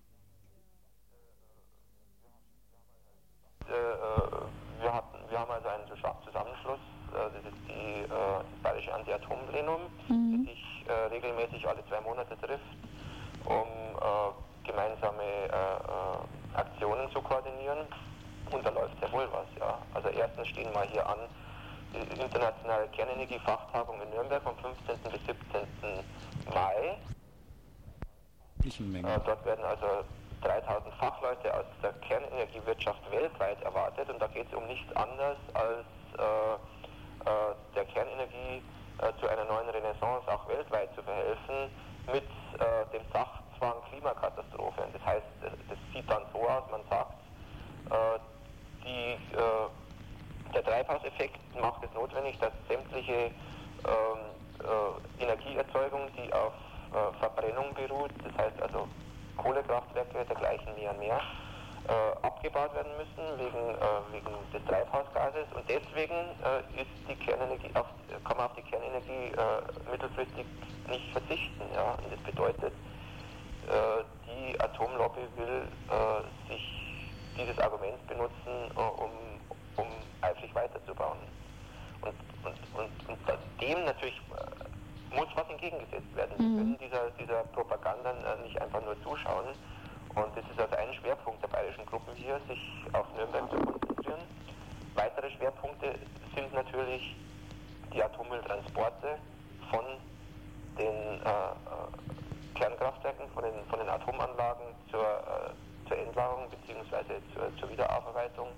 [3.67, 6.79] Äh, äh, wir, hatten, wir haben also einen Zusammenschluss,
[7.13, 10.45] das ist die, das Bayerische Anti-Atom-Plenum, mhm.
[10.45, 10.63] das sich
[11.11, 12.63] regelmäßig alle zwei Monate trifft,
[13.45, 13.67] um
[14.63, 15.23] gemeinsame
[16.53, 17.87] Aktionen zu koordinieren.
[18.51, 19.47] Und da läuft sehr wohl was.
[19.59, 19.79] Ja.
[19.93, 21.17] Also erstens stehen wir hier an
[21.93, 25.11] die internationale Kernenergiefachtagung in Nürnberg vom 15.
[25.11, 25.67] bis 17.
[26.53, 26.97] Mai.
[28.65, 30.03] Äh, dort werden also
[30.41, 35.85] 3000 Fachleute aus der Kernenergiewirtschaft weltweit erwartet und da geht es um nichts anderes als
[36.17, 36.57] äh, äh,
[37.75, 38.61] der Kernenergie
[38.99, 41.71] äh, zu einer neuen Renaissance auch weltweit zu verhelfen
[42.11, 44.81] mit äh, dem Sachzwang Klimakatastrophe.
[44.81, 47.13] Und das heißt, das sieht dann so aus, man sagt,
[47.89, 48.19] äh,
[48.85, 49.17] die
[50.53, 53.31] der Treibhauseffekt macht es notwendig, dass sämtliche
[53.85, 54.19] ähm,
[54.59, 56.53] äh, Energieerzeugung, die auf
[56.91, 58.87] äh, Verbrennung beruht, das heißt also
[59.37, 61.19] Kohlekraftwerke dergleichen mehr und mehr,
[61.87, 67.69] äh, abgebaut werden müssen wegen, äh, wegen des Treibhausgases und deswegen äh, ist die Kernenergie
[67.75, 67.87] auf,
[68.23, 70.45] kann man auf die Kernenergie äh, mittelfristig
[70.87, 71.63] nicht verzichten.
[71.73, 71.91] Ja?
[71.93, 72.73] Und das bedeutet,
[74.27, 75.63] die Atomlobby will
[76.49, 79.09] sich dieses Argument benutzen, um
[79.77, 79.87] um
[80.21, 81.17] eifrig weiterzubauen.
[82.01, 84.19] Und, und, und, und dem natürlich
[85.15, 86.33] muss was entgegengesetzt werden.
[86.37, 86.57] Wir mhm.
[86.57, 89.45] können dieser, dieser Propaganda nicht einfach nur zuschauen.
[90.15, 92.59] Und das ist also ein Schwerpunkt der bayerischen Gruppen hier, sich
[92.93, 94.21] auf Nürnberg zu konzentrieren.
[94.95, 95.95] Weitere Schwerpunkte
[96.35, 97.15] sind natürlich
[97.93, 99.17] die Atommülltransporte
[99.71, 99.83] von
[100.77, 107.19] den äh, äh, Kernkraftwerken, von den, von den Atomanlagen zur, äh, zur Endlagerung bzw.
[107.33, 108.49] Zur, zur Wiederaufarbeitung.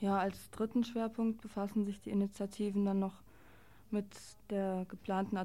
[0.00, 3.22] Ja, als dritten Schwerpunkt befassen sich die Initiativen dann noch
[3.90, 4.06] mit
[4.50, 5.38] der geplanten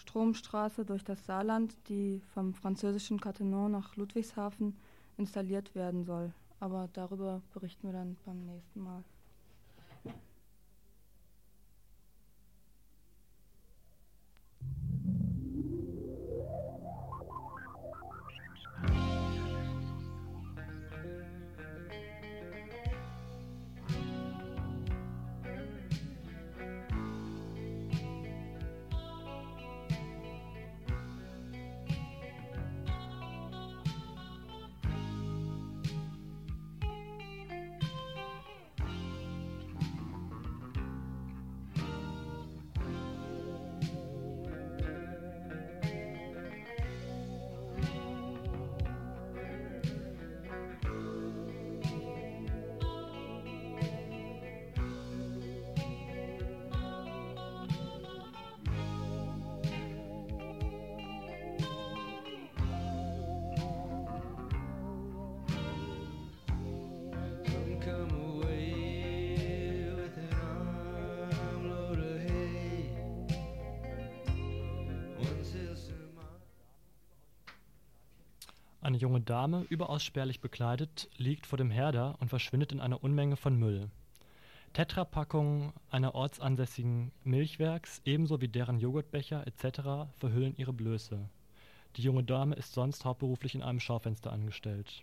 [0.00, 4.76] Atomstromstraße durch das Saarland, die vom französischen Cattenom nach Ludwigshafen
[5.16, 6.32] installiert werden soll.
[6.60, 9.04] Aber darüber berichten wir dann beim nächsten Mal.
[78.94, 83.34] Eine junge Dame, überaus spärlich bekleidet, liegt vor dem Herder und verschwindet in einer Unmenge
[83.34, 83.90] von Müll.
[84.72, 90.12] Tetrapackungen einer ortsansässigen Milchwerks ebenso wie deren Joghurtbecher etc.
[90.16, 91.28] verhüllen ihre Blöße.
[91.96, 95.02] Die junge Dame ist sonst hauptberuflich in einem Schaufenster angestellt.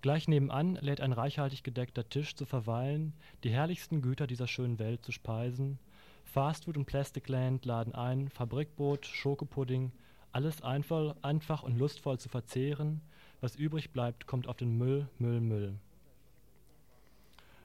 [0.00, 5.04] Gleich nebenan lädt ein reichhaltig gedeckter Tisch zu verweilen, die herrlichsten Güter dieser schönen Welt
[5.04, 5.80] zu speisen.
[6.22, 9.90] Fastfood und Plastic Land laden ein, Fabrikbrot, Schokopudding,
[10.36, 13.00] alles einfach, einfach und lustvoll zu verzehren,
[13.40, 15.78] was übrig bleibt, kommt auf den Müll, Müll, Müll.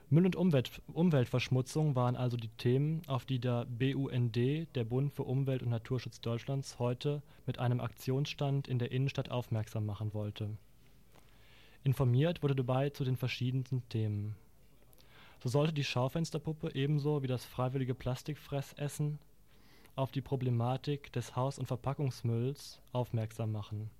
[0.08, 4.36] Müll und Umwelt, Umweltverschmutzung waren also die Themen, auf die der BUND,
[4.74, 9.84] der Bund für Umwelt und Naturschutz Deutschlands, heute mit einem Aktionsstand in der Innenstadt aufmerksam
[9.84, 10.48] machen wollte.
[11.84, 14.34] Informiert wurde dabei zu den verschiedensten Themen.
[15.42, 19.18] So sollte die Schaufensterpuppe ebenso wie das freiwillige Plastikfressessen
[19.96, 23.90] auf die Problematik des Haus- und Verpackungsmülls aufmerksam machen.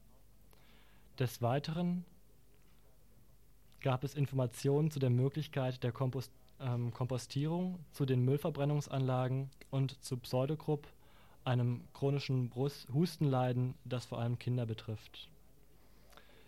[1.18, 2.04] Des Weiteren
[3.80, 5.92] gab es Informationen zu der Möglichkeit der
[6.60, 10.86] ähm, Kompostierung, zu den Müllverbrennungsanlagen und zu Pseudogrupp,
[11.44, 15.28] einem chronischen Hustenleiden, das vor allem Kinder betrifft.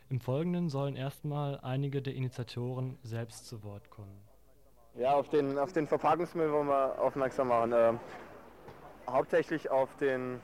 [0.09, 4.17] Im Folgenden sollen erstmal einige der Initiatoren selbst zu Wort kommen.
[4.97, 7.99] Ja, auf den, auf den Verpackungsmüll wollen wir aufmerksam machen.
[9.09, 10.41] Hauptsächlich auf den,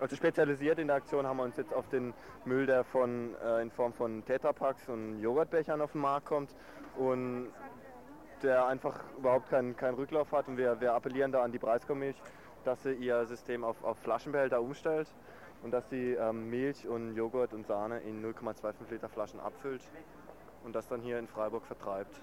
[0.00, 2.12] also spezialisiert in der Aktion haben wir uns jetzt auf den
[2.44, 6.54] Müll, der von, äh, in Form von Tetrapacks und Joghurtbechern auf den Markt kommt
[6.96, 7.48] und
[8.42, 10.48] der einfach überhaupt keinen, keinen Rücklauf hat.
[10.48, 12.16] Und wir, wir appellieren da an die Breisgau-Milch,
[12.64, 15.08] dass sie ihr System auf, auf Flaschenbehälter umstellt
[15.62, 19.82] und dass sie ähm, Milch und Joghurt und Sahne in 0,25 Liter Flaschen abfüllt
[20.64, 22.20] und das dann hier in Freiburg vertreibt.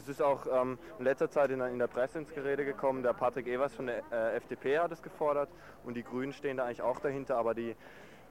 [0.00, 3.02] Das ist auch ähm, in letzter Zeit in der, in der, Presse ins Gerede gekommen.
[3.02, 5.50] Der Patrick Evers von der äh, FDP hat es gefordert
[5.84, 7.76] und die Grünen stehen da eigentlich auch dahinter, aber die,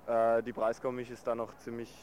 [0.07, 1.93] äh, die Preiskommission ist da noch ziemlich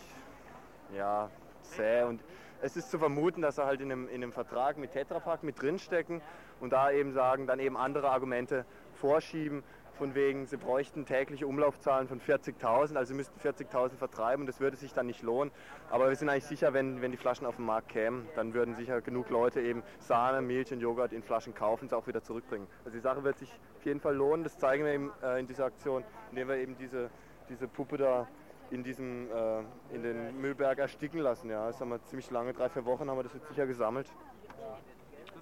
[0.97, 1.31] ja,
[1.63, 2.23] zäh und
[2.63, 5.43] es ist zu vermuten, dass er halt in einem, in einem Vertrag mit Tetra Pak
[5.43, 6.23] mit drinstecken
[6.61, 8.65] und da eben sagen, dann eben andere Argumente
[8.95, 9.65] vorschieben,
[9.97, 14.61] von wegen, sie bräuchten tägliche Umlaufzahlen von 40.000, also sie müssten 40.000 vertreiben und das
[14.61, 15.53] würde sich dann nicht lohnen.
[15.91, 18.75] Aber wir sind eigentlich sicher, wenn, wenn die Flaschen auf den Markt kämen, dann würden
[18.75, 22.23] sicher genug Leute eben Sahne, Milch und Joghurt in Flaschen kaufen und es auch wieder
[22.23, 22.67] zurückbringen.
[22.85, 25.47] Also die Sache wird sich auf jeden Fall lohnen, das zeigen wir eben äh, in
[25.47, 27.11] dieser Aktion, indem wir eben diese,
[27.49, 28.29] diese Puppe da
[28.71, 29.61] in diesem äh,
[29.95, 31.51] in den Müllberg ersticken lassen.
[31.51, 34.09] Ja, das haben wir ziemlich lange, drei, vier Wochen haben wir das jetzt sicher gesammelt.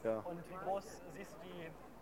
[0.05, 0.19] Ja.
[0.19, 0.85] Und wie groß
[1.15, 1.94] siehst du die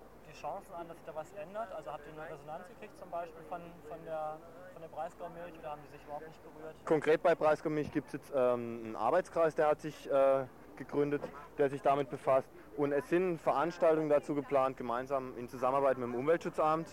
[0.42, 1.72] Chancen an, dass sich da was ändert?
[1.72, 4.38] Also habt ihr eine Resonanz gekriegt zum Beispiel von, von der,
[4.72, 6.74] von der Breisgau-Milch oder haben die sich überhaupt nicht berührt?
[6.84, 10.44] Konkret bei Breisgau-Milch gibt es jetzt ähm, einen Arbeitskreis, der hat sich äh,
[10.76, 11.22] gegründet,
[11.58, 12.50] der sich damit befasst.
[12.76, 16.88] Und es sind Veranstaltungen dazu geplant, gemeinsam in Zusammenarbeit mit dem Umweltschutzamt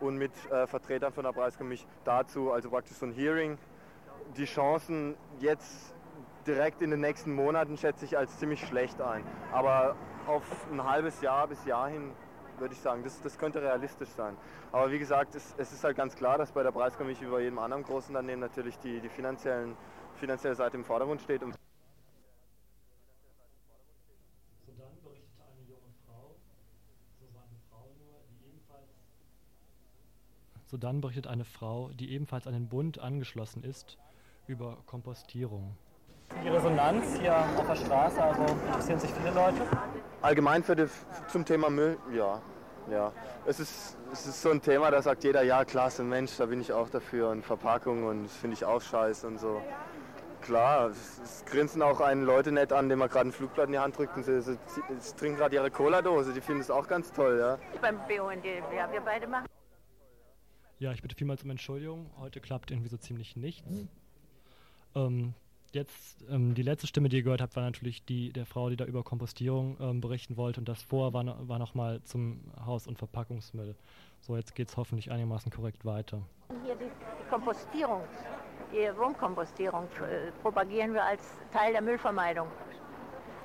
[0.00, 3.56] und mit äh, Vertretern von der Breisgau-Milch dazu, also praktisch so ein Hearing.
[4.36, 5.94] Die Chancen jetzt
[6.44, 9.22] direkt in den nächsten Monaten schätze ich als ziemlich schlecht ein.
[9.52, 9.94] Aber
[10.26, 12.12] auf ein halbes Jahr bis Jahr hin
[12.60, 13.02] würde ich sagen.
[13.02, 14.36] Das, das könnte realistisch sein.
[14.72, 17.42] Aber wie gesagt, es, es ist halt ganz klar, dass bei der Preiskommission wie bei
[17.42, 19.76] jedem anderen großen Unternehmen natürlich die, die finanziellen,
[20.16, 21.42] finanzielle Seite im Vordergrund steht.
[21.42, 21.54] Und
[30.68, 33.96] Sodann berichtet eine Frau, die ebenfalls an den Bund angeschlossen ist,
[34.46, 35.74] über Kompostierung.
[36.44, 39.62] Die Resonanz hier auf der Straße, also interessieren sich viele Leute?
[40.20, 40.86] Allgemein für die,
[41.28, 42.40] zum Thema Müll, ja.
[42.90, 43.12] ja.
[43.46, 46.60] Es, ist, es ist so ein Thema, da sagt jeder, ja klasse, Mensch, da bin
[46.60, 49.62] ich auch dafür und Verpackung und das finde ich auch scheiße und so.
[50.40, 53.72] Klar, es, es, grinsen auch einen Leute nett an, denen man gerade ein Flugblatt in
[53.72, 56.88] die Hand drückt und sie, sie, sie trinken gerade ihre Cola-Dose, die finden es auch
[56.88, 57.58] ganz toll, ja.
[57.80, 59.46] Beim BUND, ja, wir beide machen.
[60.80, 63.86] Ja, ich bitte vielmals um Entschuldigung, heute klappt irgendwie so ziemlich nichts.
[64.94, 65.34] Ähm,
[65.78, 68.76] jetzt ähm, die letzte Stimme, die ihr gehört habt, war natürlich die der Frau, die
[68.76, 70.60] da über Kompostierung ähm, berichten wollte.
[70.60, 73.74] Und das vor war, war nochmal zum Haus- und Verpackungsmüll.
[74.20, 76.20] So, jetzt geht es hoffentlich einigermaßen korrekt weiter.
[76.64, 78.02] Hier die, die Kompostierung,
[78.72, 81.22] die Wurmkompostierung äh, propagieren wir als
[81.52, 82.48] Teil der Müllvermeidung.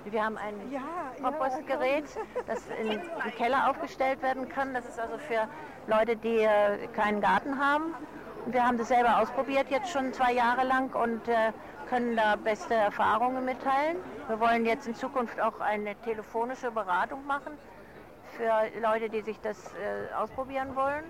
[0.05, 0.81] Wir haben ein ja,
[1.21, 2.41] Kompostgerät, ja.
[2.45, 3.01] das in, im
[3.38, 4.73] Keller aufgestellt werden kann.
[4.73, 5.47] Das ist also für
[5.88, 7.93] Leute, die äh, keinen Garten haben.
[8.45, 11.53] Und wir haben das selber ausprobiert jetzt schon zwei Jahre lang und äh,
[11.93, 13.97] können da beste Erfahrungen mitteilen.
[14.27, 17.53] Wir wollen jetzt in Zukunft auch eine telefonische Beratung machen
[18.35, 21.03] für Leute, die sich das äh, ausprobieren wollen.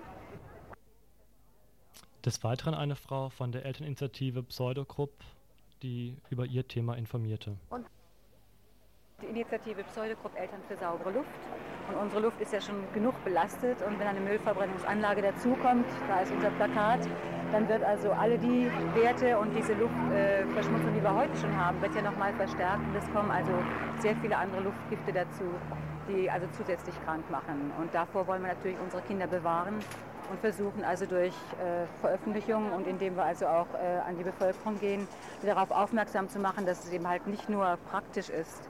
[2.22, 5.14] Des Weiteren eine Frau von der Elterninitiative Pseudogrupp,
[5.82, 7.56] die über ihr Thema informierte.
[7.70, 7.86] Und
[9.22, 11.30] die Initiative Pseudogrupp Eltern für saubere Luft.
[11.88, 13.80] Und unsere Luft ist ja schon genug belastet.
[13.80, 17.08] Und wenn eine Müllverbrennungsanlage dazukommt, da ist unser Plakat,
[17.54, 21.80] dann wird also alle die Werte und diese Luftverschmutzung, äh, die wir heute schon haben,
[21.80, 22.80] wird ja nochmal verstärkt.
[22.80, 23.52] Und es kommen also
[24.00, 25.44] sehr viele andere Luftgifte dazu,
[26.08, 27.70] die also zusätzlich krank machen.
[27.80, 29.74] Und davor wollen wir natürlich unsere Kinder bewahren
[30.32, 34.80] und versuchen also durch äh, Veröffentlichungen und indem wir also auch äh, an die Bevölkerung
[34.80, 35.06] gehen,
[35.44, 38.68] darauf aufmerksam zu machen, dass es eben halt nicht nur praktisch ist,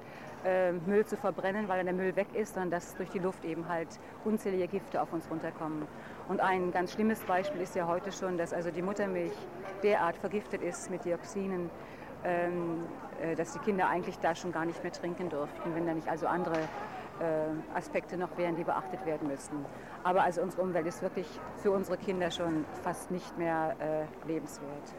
[0.85, 3.67] Müll zu verbrennen, weil dann der Müll weg ist, sondern dass durch die Luft eben
[3.67, 3.89] halt
[4.27, 5.89] unzählige Gifte auf uns runterkommen.
[6.29, 9.35] Und ein ganz schlimmes Beispiel ist ja heute schon, dass also die Muttermilch
[9.83, 11.71] derart vergiftet ist mit Dioxinen,
[12.25, 12.87] ähm,
[13.21, 16.09] äh, dass die Kinder eigentlich da schon gar nicht mehr trinken dürften, wenn da nicht
[16.09, 16.59] also andere
[17.21, 19.65] äh, Aspekte noch wären, die beachtet werden müssten.
[20.03, 24.95] Aber also unsere Umwelt ist wirklich für unsere Kinder schon fast nicht mehr äh, lebenswert.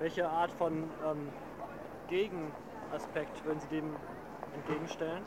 [0.00, 0.72] Welche Art von
[1.06, 1.28] ähm,
[2.08, 3.94] Gegenaspekt würden Sie dem
[4.54, 5.22] entgegenstellen?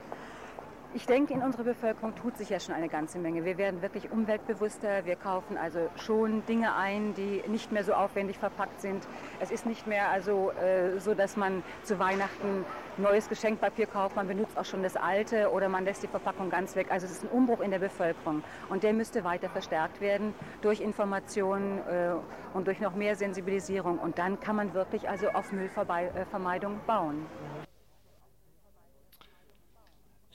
[0.95, 3.43] Ich denke, in unserer Bevölkerung tut sich ja schon eine ganze Menge.
[3.43, 5.03] Wir werden wirklich umweltbewusster.
[5.03, 9.05] Wir kaufen also schon Dinge ein, die nicht mehr so aufwendig verpackt sind.
[9.41, 12.63] Es ist nicht mehr also äh, so, dass man zu Weihnachten
[12.95, 14.15] neues Geschenkpapier kauft.
[14.15, 16.87] Man benutzt auch schon das alte oder man lässt die Verpackung ganz weg.
[16.89, 20.79] Also es ist ein Umbruch in der Bevölkerung und der müsste weiter verstärkt werden durch
[20.79, 22.13] Informationen äh,
[22.53, 23.99] und durch noch mehr Sensibilisierung.
[23.99, 27.25] Und dann kann man wirklich also auf Müllvermeidung bauen.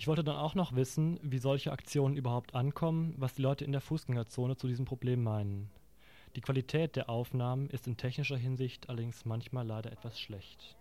[0.01, 3.73] Ich wollte dann auch noch wissen, wie solche Aktionen überhaupt ankommen, was die Leute in
[3.73, 5.71] der Fußgängerzone zu diesem Problem meinen.
[6.37, 10.75] Die Qualität der Aufnahmen ist in technischer Hinsicht allerdings manchmal leider etwas schlecht.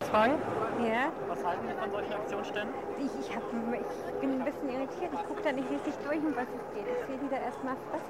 [0.00, 0.42] Fragen?
[0.84, 1.12] Ja.
[1.28, 2.74] Was halten Sie von solchen Aktionsständen?
[2.98, 5.12] Ich, ich, hab, ich bin ein bisschen irritiert.
[5.14, 6.86] Ich gucke da nicht richtig durch, um was es geht.
[6.90, 8.02] Ich sehe die da erstmal was.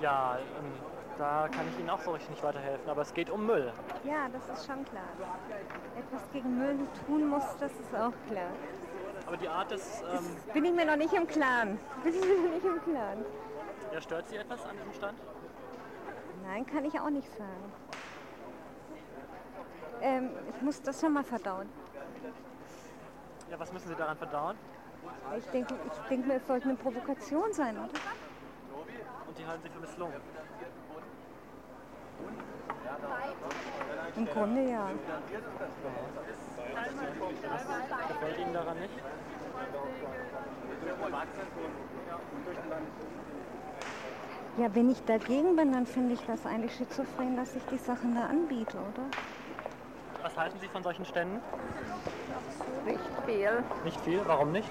[0.00, 3.46] Ja, ähm, da kann ich Ihnen auch so richtig nicht weiterhelfen, aber es geht um
[3.46, 3.72] Müll.
[4.02, 5.08] Ja, das ist schon klar.
[5.94, 8.52] Etwas gegen Müll tun muss, das ist auch klar.
[9.26, 10.02] Aber die Art des...
[10.02, 11.78] Ähm, bin ich mir noch nicht im Klaren.
[12.04, 13.24] Bin ich mir noch nicht im Klaren.
[13.92, 15.18] Ja, stört Sie etwas an diesem Stand?
[16.42, 17.72] Nein, kann ich auch nicht sagen.
[20.00, 21.70] Ähm, ich muss das schon mal verdauen.
[23.50, 24.58] Ja, was müssen Sie daran verdauen?
[25.38, 27.90] Ich denke, ich denke mir, es sollte eine Provokation sein, oder?
[29.26, 30.20] Und die halten Sie für misslungen?
[34.16, 34.90] Im Grunde ja.
[37.98, 38.94] Was gefällt Ihnen daran nicht?
[44.58, 48.14] Ja, wenn ich dagegen bin, dann finde ich das eigentlich schizophren, dass ich die Sachen
[48.14, 49.04] da anbiete, oder?
[50.22, 51.40] Was halten Sie von solchen Ständen?
[52.84, 54.22] Nicht viel, Nicht viel?
[54.26, 54.70] Warum nicht?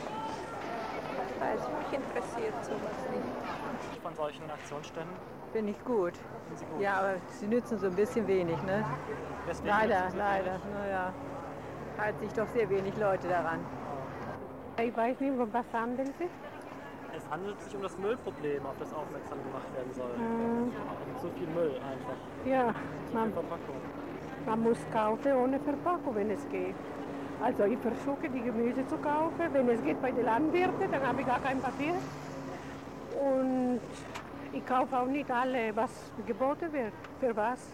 [1.40, 4.02] weil es mich interessiert sowas nicht.
[4.02, 5.16] Von solchen Aktionsständen?
[5.56, 6.12] Finde ich gut.
[6.12, 6.82] Gut?
[6.82, 8.84] Ja, aber sie nützen so ein bisschen wenig, ne?
[9.48, 10.52] Deswegen leider, leider.
[10.52, 10.62] wenig.
[10.74, 11.14] Naja,
[11.98, 13.62] halten sich doch sehr wenig Leute daran.
[14.84, 16.28] Ich weiß nicht, um was handeln Sie?
[17.16, 20.18] Es handelt sich um das Müllproblem, auf das aufmerksam gemacht werden soll.
[20.18, 20.74] Mhm.
[21.22, 22.20] Zu viel Müll einfach.
[22.46, 23.76] Ja, Zu viel man, Verpackung.
[24.46, 26.76] man muss kaufen ohne Verpackung, wenn es geht.
[27.42, 31.22] Also ich versuche die Gemüse zu kaufen, wenn es geht bei den Landwirten, dann habe
[31.22, 31.94] ich gar kein Papier.
[33.22, 33.80] Und
[34.56, 35.92] ich kaufe auch nicht alle, was
[36.26, 36.94] geboten wird.
[37.20, 37.68] Für was?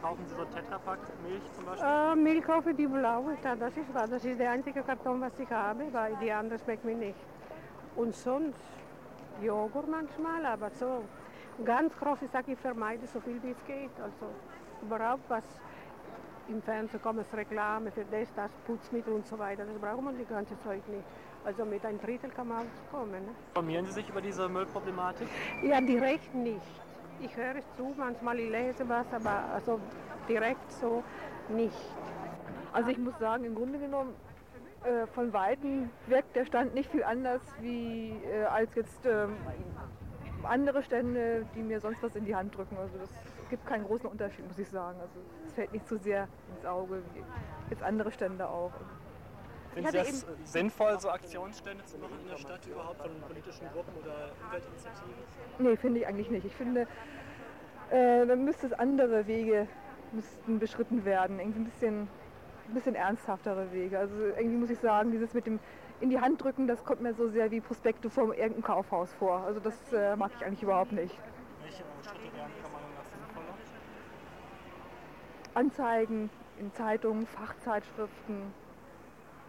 [0.00, 1.88] Kaufen Sie so Tetrapack Milch zum Beispiel?
[1.88, 4.08] Äh, Milch kaufe die blaue, da, das ist wahr.
[4.08, 7.18] Das ist der einzige Karton, was ich habe, weil die anderen schmeckt mir nicht.
[7.96, 8.58] Und sonst
[9.42, 11.04] Joghurt manchmal, aber so
[11.64, 13.90] ganz groß, ich sage, ich vermeide so viel wie es geht.
[14.02, 14.26] Also
[14.82, 15.44] überhaupt was
[16.48, 19.64] im Fernsehen kommt, es Reklame für das, das, Putzmittel und so weiter.
[19.64, 21.04] Das braucht man die ganze Zeug nicht.
[21.44, 23.26] Also mit einem Drittel kann man auskommen.
[23.26, 23.34] Ne?
[23.48, 25.28] Informieren Sie sich über diese Müllproblematik?
[25.62, 26.62] Ja, direkt nicht.
[27.20, 29.80] Ich höre es zu, manchmal ich lese was, aber also
[30.28, 31.04] direkt so
[31.48, 31.76] nicht.
[32.72, 34.14] Also ich muss sagen, im Grunde genommen,
[34.84, 39.36] äh, von Weitem wirkt der Stand nicht viel anders wie äh, als jetzt ähm,
[40.44, 42.76] andere Stände, die mir sonst was in die Hand drücken.
[42.76, 43.10] Also das
[43.50, 44.98] gibt keinen großen Unterschied, muss ich sagen.
[45.00, 47.22] Also es fällt nicht so sehr ins Auge wie
[47.70, 48.72] jetzt andere Stände auch.
[49.74, 53.92] Finden Sie das sinnvoll, so Aktionsstände zu machen in der Stadt überhaupt von politischen Gruppen
[54.00, 55.14] oder Umweltinitiativen?
[55.58, 56.46] Nee, finde ich eigentlich nicht.
[56.46, 56.86] Ich finde,
[57.90, 59.66] äh, dann müsste es andere Wege
[60.12, 61.40] müssten beschritten werden.
[61.40, 62.02] Irgendwie ein bisschen,
[62.68, 63.98] ein bisschen ernsthaftere Wege.
[63.98, 65.58] Also irgendwie muss ich sagen, dieses mit dem
[66.00, 69.40] in die Hand drücken, das kommt mir so sehr wie Prospekte vor irgendeinem Kaufhaus vor.
[69.40, 71.18] Also das äh, mag ich eigentlich überhaupt nicht.
[71.62, 73.54] Welche Schritte wären Ihrer Meinung nach sinnvoller?
[75.54, 78.52] Anzeigen in Zeitungen, Fachzeitschriften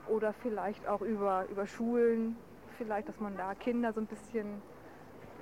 [0.07, 2.37] oder vielleicht auch über, über Schulen,
[2.77, 4.61] vielleicht, dass man da Kinder so ein bisschen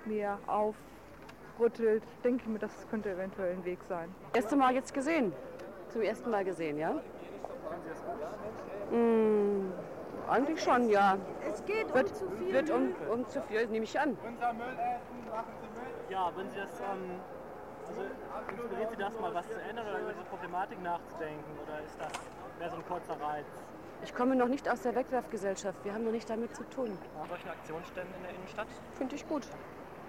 [0.05, 2.03] mehr aufrüttelt.
[2.23, 4.13] Denke ich mir, das könnte eventuell ein Weg sein.
[4.33, 5.33] Erste Mal jetzt gesehen.
[5.89, 7.01] Zum ersten Mal gesehen, ja?
[8.91, 9.71] Mm,
[10.29, 11.17] eigentlich schon, ja.
[11.47, 12.95] Es geht wird, um zu viel Wird um, Müll.
[13.11, 14.17] um zu viel, nehme ich an.
[16.09, 17.19] Ja, wenn Sie das, ähm,
[17.87, 18.01] also
[18.49, 21.43] inspiriert Sie das mal, was zu ändern oder über diese Problematik nachzudenken?
[21.63, 22.11] Oder ist das
[22.59, 23.45] mehr so ein kurzer Reiz?
[24.03, 25.83] Ich komme noch nicht aus der Wegwerfgesellschaft.
[25.83, 26.97] Wir haben noch nicht damit zu tun.
[27.29, 28.67] Solche Aktionsstände in der Innenstadt?
[28.93, 29.47] Finde ich gut.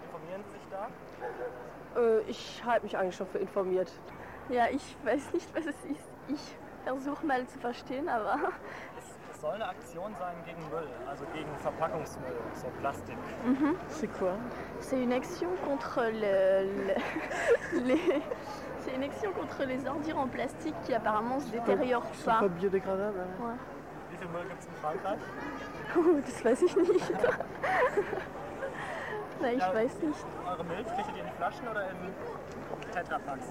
[0.06, 0.88] Informieren Sie sich da?
[2.00, 3.92] Äh, ich halte mich eigentlich schon für informiert.
[4.48, 6.08] Ja, ich weiß nicht, was es ist.
[6.28, 8.36] Ich versuche mal zu verstehen, aber
[8.98, 13.16] Es, es soll eine Aktion sein gegen Müll, also gegen Verpackungsmüll, so Plastik.
[13.46, 13.76] Mhm.
[13.88, 14.34] C'est quoi
[14.80, 18.22] c'est une action contre le, le- les.
[18.80, 22.46] C'est une action contre les ordures en plastique qui apparemment se détériorent pas.
[22.48, 23.18] biodégradable.
[23.40, 23.54] Ouais.
[24.14, 25.18] Wie viel Müll gibt es in Frankreich?
[25.96, 27.10] Oh, das weiß ich nicht.
[29.40, 30.24] Nein, ich Ja, weiß nicht.
[30.48, 31.96] Eure Milch kriegt ihr die in Flaschen oder in
[32.92, 33.46] Tetrapacks?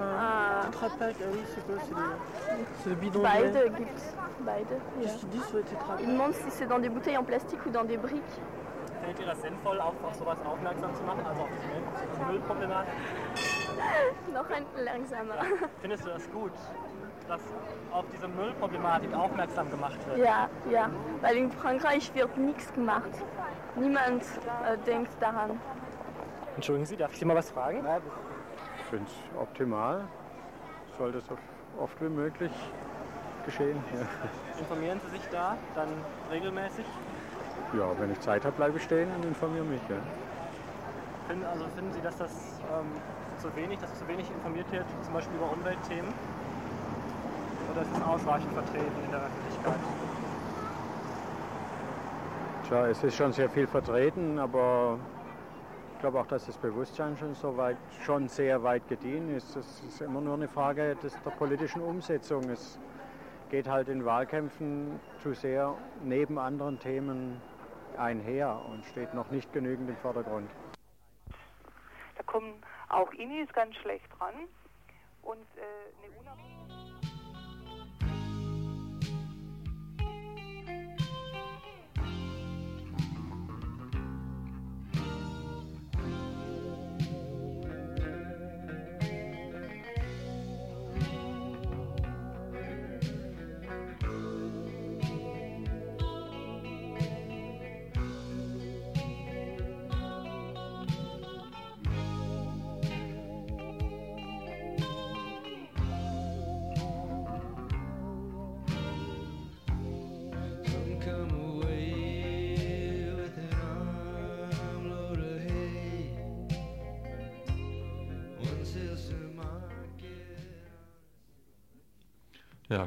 [0.00, 0.62] Ah.
[0.64, 1.94] Tetrapack, oui, c'est quoi C'est
[2.56, 4.14] les- c'est le bidon de Beide gibt's.
[4.40, 4.72] Beide.
[4.72, 5.02] Ja.
[5.02, 7.66] Qu'est-ce qu'ils disent sur les Tetrapack Ils demandent si c'est dans des bouteilles en plastique
[7.66, 8.40] ou dans des briques.
[9.02, 12.92] Findet ihr das sinnvoll, auf, auf sowas aufmerksam zu machen, also auf diese Müllproblematik?
[14.32, 15.34] Noch ein langsamer.
[15.82, 16.52] Findest du das gut,
[17.30, 17.40] dass
[17.92, 20.18] auf diese Müllproblematik aufmerksam gemacht wird?
[20.18, 20.90] Ja, ja.
[21.20, 23.10] Weil in Frankreich wird nichts gemacht.
[23.76, 24.24] Niemand
[24.66, 25.60] äh, denkt daran.
[26.56, 27.86] Entschuldigen Sie, darf ich Sie mal was fragen?
[28.78, 30.08] Ich finde es optimal.
[30.98, 31.38] Sollte so
[31.78, 32.52] oft wie möglich
[33.44, 33.82] geschehen.
[33.94, 34.06] Ja.
[34.58, 36.84] Informieren Sie sich da dann regelmäßig?
[37.72, 39.80] ja, wenn ich Zeit habe, bleibe ich stehen und informiere mich.
[39.88, 39.96] Ja.
[41.26, 43.00] Finden, also finden Sie, dass das ähm,
[43.38, 46.12] zu wenig, dass zu wenig informiert wird, zum Beispiel über Umweltthemen?
[47.70, 49.80] Oder ist es ausreichend vertreten in der Öffentlichkeit?
[52.66, 54.98] Tja, es ist schon sehr viel vertreten, aber
[55.92, 59.54] ich glaube auch, dass das Bewusstsein schon so weit, schon sehr weit gediehen ist.
[59.54, 62.42] Es ist immer nur eine Frage des, der politischen Umsetzung.
[62.50, 62.78] Es
[63.50, 67.40] geht halt in Wahlkämpfen zu sehr neben anderen Themen
[67.96, 70.50] einher und steht noch nicht genügend im Vordergrund.
[72.16, 72.54] Da kommen
[72.88, 74.34] auch Inis ganz schlecht ran.
[75.22, 75.60] Und äh,
[76.02, 76.38] eine Unab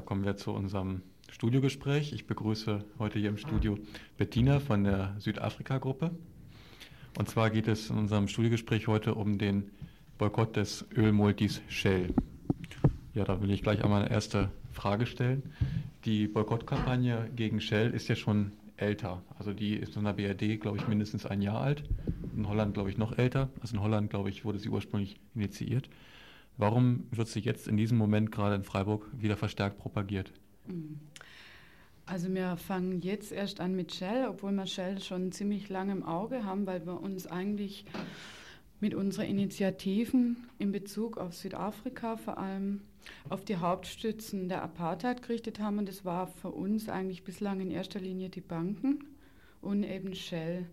[0.05, 1.01] kommen wir zu unserem
[1.31, 2.13] Studiogespräch.
[2.13, 3.77] Ich begrüße heute hier im Studio
[4.17, 6.11] Bettina von der Südafrika-Gruppe.
[7.17, 9.71] Und zwar geht es in unserem Studiogespräch heute um den
[10.17, 12.13] Boykott des Ölmultis Shell.
[13.13, 15.53] Ja, da will ich gleich einmal eine erste Frage stellen.
[16.05, 19.21] Die Boykottkampagne gegen Shell ist ja schon älter.
[19.37, 21.83] Also die ist in der BRD, glaube ich, mindestens ein Jahr alt.
[22.35, 23.49] In Holland, glaube ich, noch älter.
[23.61, 25.89] Also in Holland, glaube ich, wurde sie ursprünglich initiiert.
[26.57, 30.31] Warum wird sie jetzt in diesem Moment gerade in Freiburg wieder verstärkt propagiert?
[32.05, 36.03] Also wir fangen jetzt erst an mit Shell, obwohl wir Shell schon ziemlich lange im
[36.03, 37.85] Auge haben, weil wir uns eigentlich
[38.79, 42.81] mit unseren Initiativen in Bezug auf Südafrika vor allem
[43.29, 45.77] auf die Hauptstützen der Apartheid gerichtet haben.
[45.77, 49.05] Und das war für uns eigentlich bislang in erster Linie die Banken
[49.61, 50.67] und eben Shell.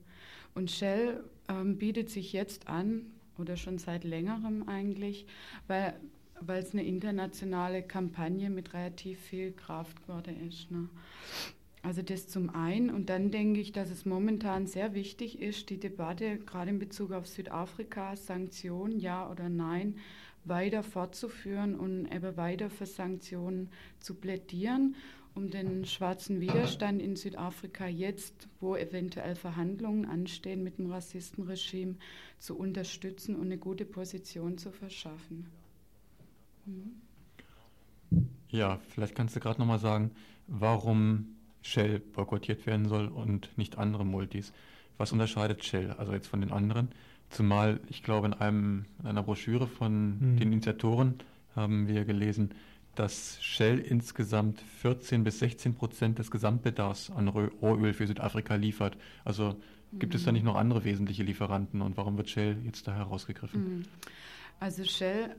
[0.55, 3.07] Und Shell ähm, bietet sich jetzt an,
[3.41, 5.27] oder schon seit längerem eigentlich,
[5.67, 5.95] weil
[6.41, 10.71] weil es eine internationale Kampagne mit relativ viel Kraft geworden ist.
[10.71, 10.89] Ne?
[11.83, 12.91] Also das zum einen.
[12.91, 17.13] Und dann denke ich, dass es momentan sehr wichtig ist, die Debatte gerade in Bezug
[17.13, 19.97] auf Südafrika, Sanktionen, ja oder nein,
[20.45, 24.97] weiter fortzuführen und eben weiter für Sanktionen zu plädieren,
[25.35, 31.97] um den schwarzen Widerstand in Südafrika jetzt, wo eventuell Verhandlungen anstehen mit dem Rassistenregime,
[32.39, 35.47] zu unterstützen und eine gute Position zu verschaffen.
[36.67, 37.01] Mhm.
[38.49, 40.11] Ja, vielleicht kannst du gerade nochmal sagen,
[40.49, 44.53] warum Shell boykottiert werden soll und nicht andere Multis.
[44.99, 46.89] Was unterscheidet Shell also jetzt von den anderen?
[47.31, 50.37] Zumal, ich glaube, in, einem, in einer Broschüre von Mhm.
[50.39, 51.15] den Initiatoren
[51.55, 52.51] haben wir gelesen,
[53.01, 58.99] dass Shell insgesamt 14 bis 16 Prozent des Gesamtbedarfs an Rohöl für Südafrika liefert.
[59.25, 59.57] Also
[59.99, 60.35] gibt es da Mhm.
[60.35, 63.79] nicht noch andere wesentliche Lieferanten und warum wird Shell jetzt da herausgegriffen?
[63.79, 63.83] Mhm.
[64.59, 65.35] Also Shell,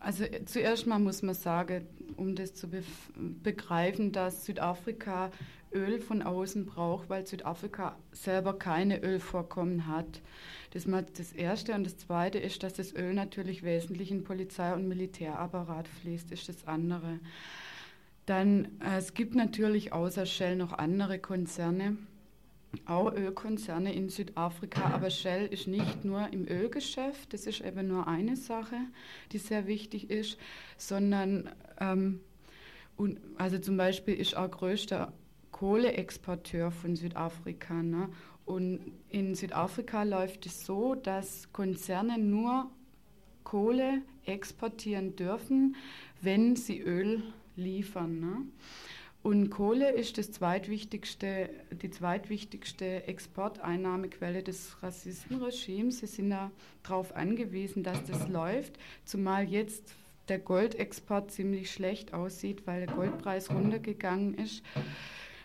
[0.00, 1.86] also zuerst mal muss man sagen,
[2.16, 2.68] um das zu
[3.42, 5.30] begreifen, dass Südafrika
[5.74, 10.20] Öl von außen braucht, weil Südafrika selber keine Ölvorkommen hat.
[10.70, 11.74] Das mal das Erste.
[11.74, 16.48] Und das Zweite ist, dass das Öl natürlich wesentlich in Polizei- und Militärapparat fließt, ist
[16.48, 17.20] das andere.
[18.26, 21.96] Dann, äh, es gibt natürlich außer Shell noch andere Konzerne,
[22.86, 28.06] auch Ölkonzerne in Südafrika, aber Shell ist nicht nur im Ölgeschäft, das ist eben nur
[28.06, 28.76] eine Sache,
[29.32, 30.38] die sehr wichtig ist,
[30.78, 31.50] sondern
[31.80, 32.20] ähm,
[32.96, 35.12] und, also zum Beispiel ist auch größter
[35.62, 37.84] Kohleexporteur von Südafrika.
[37.84, 38.08] Ne?
[38.44, 42.68] Und in Südafrika läuft es so, dass Konzerne nur
[43.44, 45.76] Kohle exportieren dürfen,
[46.20, 47.22] wenn sie Öl
[47.54, 48.18] liefern.
[48.18, 48.38] Ne?
[49.22, 56.00] Und Kohle ist das zweitwichtigste, die zweitwichtigste Exporteinnahmequelle des Rassistenregimes.
[56.00, 56.34] Sie sind
[56.82, 59.94] darauf angewiesen, dass das läuft, zumal jetzt
[60.28, 64.64] der Goldexport ziemlich schlecht aussieht, weil der Goldpreis runtergegangen ist,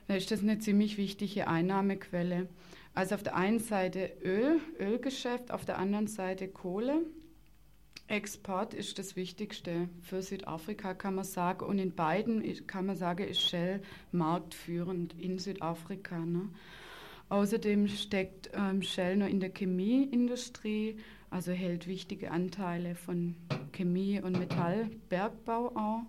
[0.08, 2.48] dann ist das eine ziemlich wichtige Einnahmequelle.
[2.94, 7.02] Also auf der einen Seite Öl, Ölgeschäft, auf der anderen Seite Kohle.
[8.08, 11.66] Export ist das Wichtigste für Südafrika, kann man sagen.
[11.66, 13.82] Und in beiden kann man sagen, ist Shell
[14.14, 16.18] marktführend in Südafrika.
[16.18, 16.50] Ne?
[17.30, 20.98] Außerdem steckt ähm, Shell nur in der Chemieindustrie,
[21.30, 23.36] also hält wichtige Anteile von
[23.74, 26.04] Chemie- und Metallbergbau auch.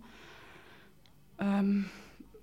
[1.40, 1.86] Ähm,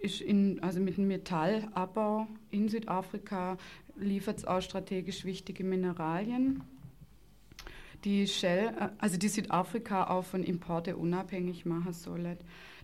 [0.06, 3.58] ist in, also mit dem Metallabbau in Südafrika
[3.98, 6.64] liefert es auch strategisch wichtige Mineralien
[8.06, 12.38] die Shell, äh, also die Südafrika auch von Importe unabhängig machen soll.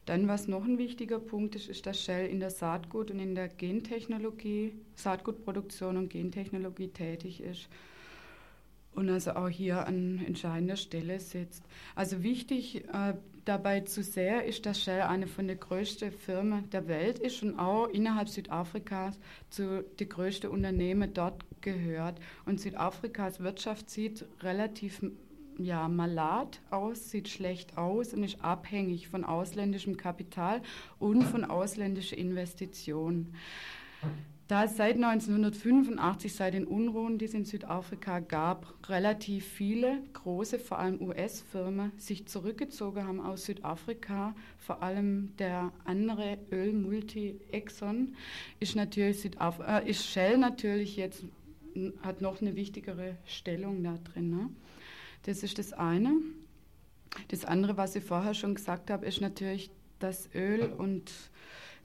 [0.05, 3.35] Dann, was noch ein wichtiger Punkt ist, ist, dass Shell in der Saatgut und in
[3.35, 7.69] der Gentechnologie, Saatgutproduktion und Gentechnologie tätig ist
[8.93, 11.63] und also auch hier an entscheidender Stelle sitzt.
[11.95, 13.13] Also wichtig äh,
[13.45, 17.57] dabei zu sehen ist, dass Shell eine von den größten Firmen der Welt ist und
[17.57, 19.19] auch innerhalb Südafrikas
[19.49, 22.19] zu den größten Unternehmen dort gehört.
[22.45, 25.01] Und Südafrikas Wirtschaft sieht relativ
[25.57, 30.61] ja, malat aus, sieht schlecht aus und ist abhängig von ausländischem Kapital
[30.99, 33.35] und von ausländischen Investitionen.
[34.51, 40.59] Da es seit 1985, seit den Unruhen, die es in Südafrika gab, relativ viele große,
[40.59, 48.17] vor allem US-Firmen, sich zurückgezogen haben aus Südafrika, vor allem der andere Ölmulti Exxon,
[48.59, 51.23] ist, natürlich Südaf äh, ist Shell natürlich jetzt,
[52.01, 54.31] hat noch eine wichtigere Stellung da drin.
[54.31, 54.49] Ne?
[55.23, 56.11] Das ist das eine.
[57.29, 61.09] Das andere, was ich vorher schon gesagt habe, ist natürlich, dass Öl und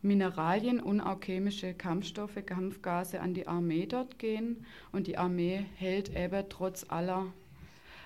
[0.02, 4.64] Mineralien und auch chemische Kampfstoffe, Kampfgase an die Armee dort gehen.
[4.92, 7.26] Und die Armee hält eben trotz aller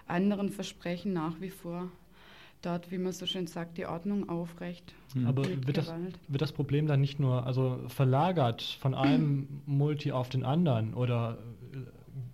[0.06, 1.90] anderen Versprechen nach wie vor
[2.62, 4.94] dort, wie man so schön sagt, die Ordnung aufrecht.
[5.24, 5.92] Aber wird das,
[6.28, 11.38] wird das Problem dann nicht nur also verlagert von einem Multi auf den anderen oder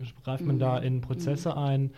[0.01, 1.93] äh, greift man da in Prozesse ein,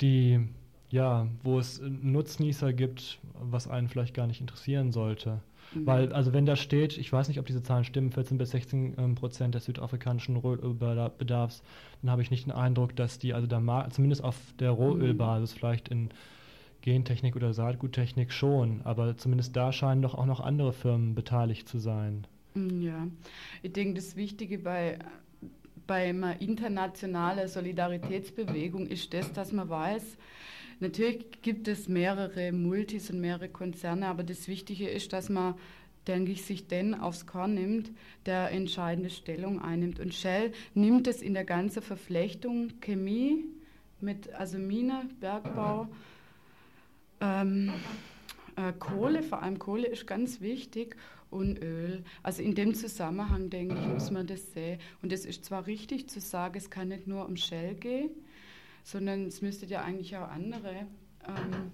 [0.00, 0.40] die
[0.88, 5.40] ja, wo es Nutznießer gibt, was einen vielleicht gar nicht interessieren sollte?
[5.74, 5.86] Mhm.
[5.86, 8.94] Weil, also wenn da steht, ich weiß nicht, ob diese Zahlen stimmen, 14 bis 16
[8.98, 11.62] ähm, Prozent des südafrikanischen Rohölbedarfs,
[12.02, 15.58] dann habe ich nicht den Eindruck, dass die, also da zumindest auf der Rohölbasis mhm.
[15.58, 16.10] vielleicht in
[16.86, 21.80] Gentechnik oder Saatguttechnik schon, aber zumindest da scheinen doch auch noch andere Firmen beteiligt zu
[21.80, 22.28] sein.
[22.54, 23.08] Mm, ja,
[23.62, 25.00] ich denke, das Wichtige bei,
[25.88, 30.16] bei einer internationalen Solidaritätsbewegung ist das, dass man weiß,
[30.78, 35.54] Natürlich gibt es mehrere Multis und mehrere Konzerne, aber das Wichtige ist, dass man,
[36.06, 37.90] denke ich, sich den aufs Korn nimmt,
[38.26, 40.00] der entscheidende Stellung einnimmt.
[40.00, 43.44] Und Shell nimmt es in der ganzen Verflechtung Chemie
[44.00, 45.88] mit, also Mine, Bergbau,
[47.20, 47.72] ähm,
[48.56, 50.96] äh, Kohle, vor allem Kohle ist ganz wichtig
[51.30, 52.04] und Öl.
[52.22, 54.78] Also in dem Zusammenhang, denke ich, muss man das sehen.
[55.02, 58.10] Und es ist zwar richtig zu sagen, es kann nicht nur um Shell gehen,
[58.86, 60.86] sondern es müsste ja eigentlich auch andere
[61.26, 61.72] ähm,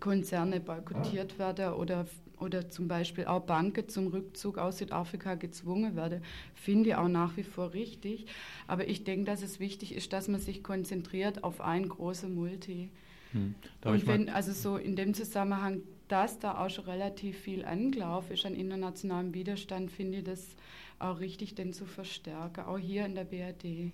[0.00, 2.06] Konzerne boykottiert werden oder,
[2.38, 6.22] oder zum Beispiel auch Banken zum Rückzug aus Südafrika gezwungen werden,
[6.54, 8.24] finde ich auch nach wie vor richtig.
[8.66, 12.88] Aber ich denke, dass es wichtig ist, dass man sich konzentriert auf ein großes Multi.
[13.32, 13.54] Hm.
[13.84, 18.46] Und wenn, also so in dem Zusammenhang, dass da auch schon relativ viel angelaufen ist
[18.46, 20.56] an internationalem Widerstand, finde ich das
[20.98, 23.92] auch richtig, den zu verstärken, auch hier in der BRD.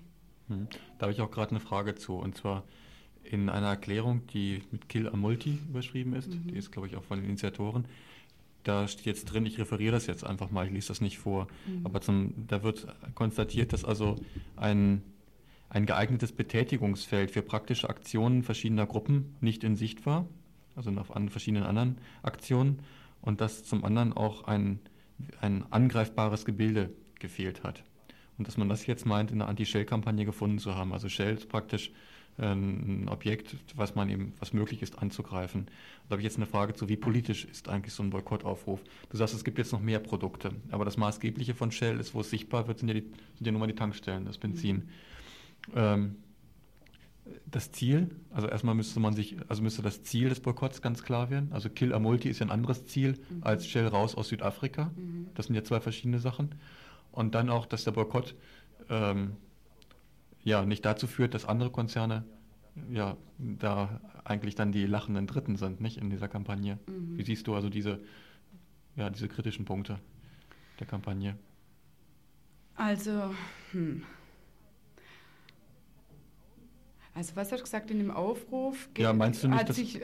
[0.49, 0.68] Hm.
[0.99, 2.14] Da habe ich auch gerade eine Frage zu.
[2.14, 2.64] Und zwar
[3.24, 6.49] in einer Erklärung, die mit Kill a Multi überschrieben ist, mhm.
[6.49, 7.86] die ist, glaube ich, auch von den Initiatoren.
[8.62, 11.49] Da steht jetzt drin, ich referiere das jetzt einfach mal, ich lese das nicht vor,
[11.66, 11.84] mhm.
[11.84, 14.16] aber zum, da wird konstatiert, dass also
[14.57, 15.03] ein,
[15.68, 20.26] ein geeignetes Betätigungsfeld für praktische Aktionen verschiedener Gruppen nicht in Sicht war,
[20.76, 22.80] also auf an verschiedenen anderen Aktionen,
[23.20, 24.80] und dass zum anderen auch ein,
[25.40, 27.84] ein angreifbares Gebilde gefehlt hat.
[28.39, 30.93] Und dass man das jetzt meint, in der Anti-Shell-Kampagne gefunden zu haben.
[30.93, 31.93] Also Shell ist praktisch
[32.39, 35.66] ähm, ein Objekt, was man eben, was möglich ist anzugreifen.
[36.09, 38.80] Da habe ich jetzt eine Frage zu, wie politisch ist eigentlich so ein Boykottaufruf?
[39.11, 42.20] Du sagst, es gibt jetzt noch mehr Produkte, aber das Maßgebliche von Shell ist, wo
[42.20, 43.03] es sichtbar wird, sind ja, die,
[43.37, 44.76] sind ja nur mal die Tankstellen, das Benzin.
[44.76, 45.72] Mhm.
[45.76, 46.16] Ähm,
[47.51, 51.30] das Ziel, also erstmal müsste man sich, also müsste das Ziel des Boykotts ganz klar
[51.30, 51.51] werden.
[51.53, 53.43] Also Kill Amulti ist ja ein anderes Ziel mhm.
[53.43, 54.91] als Shell raus aus Südafrika.
[54.95, 55.28] Mhm.
[55.35, 56.55] Das sind ja zwei verschiedene Sachen.
[57.15, 58.35] Und dann auch, dass der Boykott
[58.91, 59.37] ähm,
[60.43, 62.25] ja, nicht dazu führt, dass andere Konzerne
[62.91, 66.79] ja, da eigentlich dann die lachenden Dritten sind, nicht in dieser Kampagne.
[66.89, 67.17] Mhm.
[67.17, 68.01] Wie siehst du also diese,
[68.97, 70.01] ja, diese kritischen Punkte
[70.81, 71.39] der Kampagne?
[72.75, 73.33] Also,
[73.71, 74.03] hm.
[77.15, 78.89] Also was hast du gesagt in dem Aufruf?
[78.99, 80.01] Ja, meinst du nicht, dass, sich,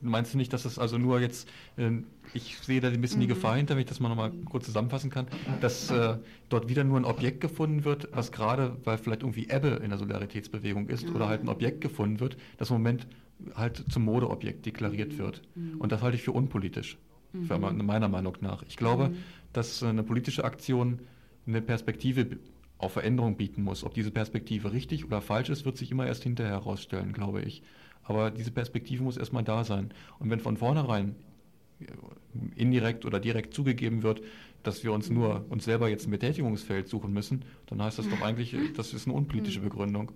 [0.00, 1.90] meinst du nicht, dass es also nur jetzt, äh,
[2.32, 3.30] ich sehe da ein bisschen die Mhm.
[3.30, 5.26] Gefahr hinter, wenn ich das mal nochmal kurz zusammenfassen kann,
[5.60, 6.18] dass äh,
[6.48, 9.98] dort wieder nur ein Objekt gefunden wird, was gerade, weil vielleicht irgendwie Ebbe in der
[9.98, 11.30] Solidaritätsbewegung ist, oder Mhm.
[11.30, 13.06] halt ein Objekt gefunden wird, das im Moment
[13.54, 15.42] halt zum Modeobjekt deklariert wird.
[15.54, 15.80] Mhm.
[15.80, 16.98] Und das halte ich für unpolitisch,
[17.46, 17.84] für Mhm.
[17.86, 18.62] meiner Meinung nach.
[18.68, 19.14] Ich glaube, Mhm.
[19.52, 21.00] dass äh, eine politische Aktion
[21.46, 22.26] eine Perspektive
[22.78, 23.84] auf Veränderung bieten muss.
[23.84, 27.62] Ob diese Perspektive richtig oder falsch ist, wird sich immer erst hinterher herausstellen, glaube ich.
[28.06, 29.92] Aber diese Perspektive muss erstmal da sein.
[30.18, 31.16] Und wenn von vornherein
[31.80, 31.86] äh,
[32.54, 34.22] indirekt oder direkt zugegeben wird,
[34.62, 38.22] dass wir uns nur uns selber jetzt ein Betätigungsfeld suchen müssen, dann heißt das doch
[38.22, 40.12] eigentlich, äh, das ist eine unpolitische Begründung.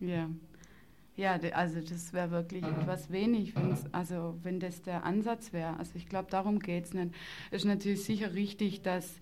[0.00, 0.28] Ja.
[1.16, 3.52] Ja, also das wäre wirklich etwas wenig,
[3.92, 5.76] also wenn das der Ansatz wäre.
[5.76, 7.12] Also ich glaube, darum geht es nicht.
[7.50, 9.18] Es ist natürlich sicher richtig, dass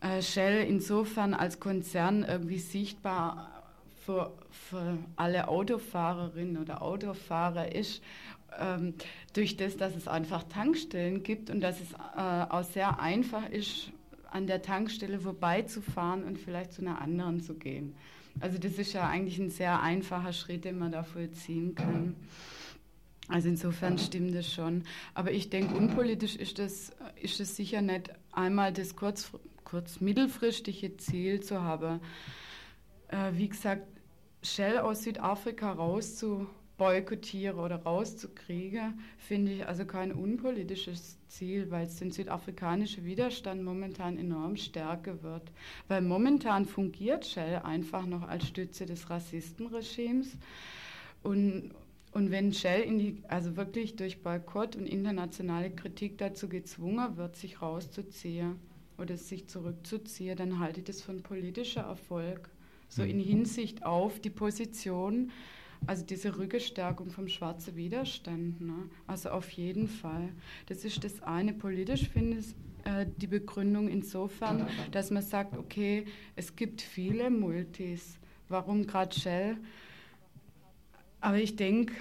[0.00, 3.51] äh, Shell insofern als Konzern irgendwie sichtbar
[4.04, 8.02] für, für alle Autofahrerinnen oder Autofahrer ist,
[8.58, 8.94] ähm,
[9.32, 13.92] durch das, dass es einfach Tankstellen gibt und dass es äh, auch sehr einfach ist,
[14.30, 17.94] an der Tankstelle vorbeizufahren und vielleicht zu einer anderen zu gehen.
[18.40, 22.16] Also das ist ja eigentlich ein sehr einfacher Schritt, den man da vollziehen kann.
[23.28, 24.84] Also insofern stimmt das schon.
[25.14, 29.30] Aber ich denke, unpolitisch ist das, ist sicher nicht einmal das kurz,
[29.64, 32.00] kurz mittelfristige Ziel zu haben.
[33.08, 33.86] Äh, wie gesagt,
[34.42, 41.86] Shell aus Südafrika raus zu boykottieren oder rauszukriegen, finde ich also kein unpolitisches Ziel, weil
[41.86, 45.52] es den südafrikanischen Widerstand momentan enorm stärker wird.
[45.86, 50.36] Weil momentan fungiert Shell einfach noch als Stütze des Rassistenregimes.
[51.22, 51.70] Und,
[52.10, 57.36] und wenn Shell in die, also wirklich durch Boykott und internationale Kritik dazu gezwungen wird,
[57.36, 58.56] sich rauszuziehen
[58.98, 62.50] oder sich zurückzuziehen, dann halte ich das für einen politischen Erfolg.
[62.94, 65.30] So in Hinsicht auf die Position,
[65.86, 68.60] also diese Rückestärkung vom schwarzen Widerstand.
[68.60, 68.90] Ne?
[69.06, 70.28] Also auf jeden Fall.
[70.66, 71.54] Das ist das eine.
[71.54, 76.04] Politisch finde ich äh, die Begründung insofern, dass man sagt, okay,
[76.36, 78.18] es gibt viele Multis.
[78.50, 79.56] Warum gerade Shell?
[81.22, 81.94] Aber ich denke,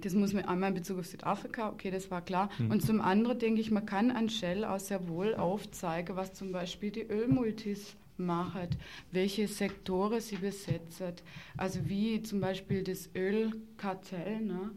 [0.00, 2.50] das muss man einmal in Bezug auf Südafrika, okay, das war klar.
[2.58, 2.70] Hm.
[2.70, 6.52] Und zum anderen denke ich, man kann an Shell auch sehr wohl aufzeigen, was zum
[6.52, 8.68] Beispiel die Ölmultis machen,
[9.10, 11.14] welche Sektoren sie besetzen.
[11.56, 14.70] Also wie zum Beispiel das Ölkartell ne,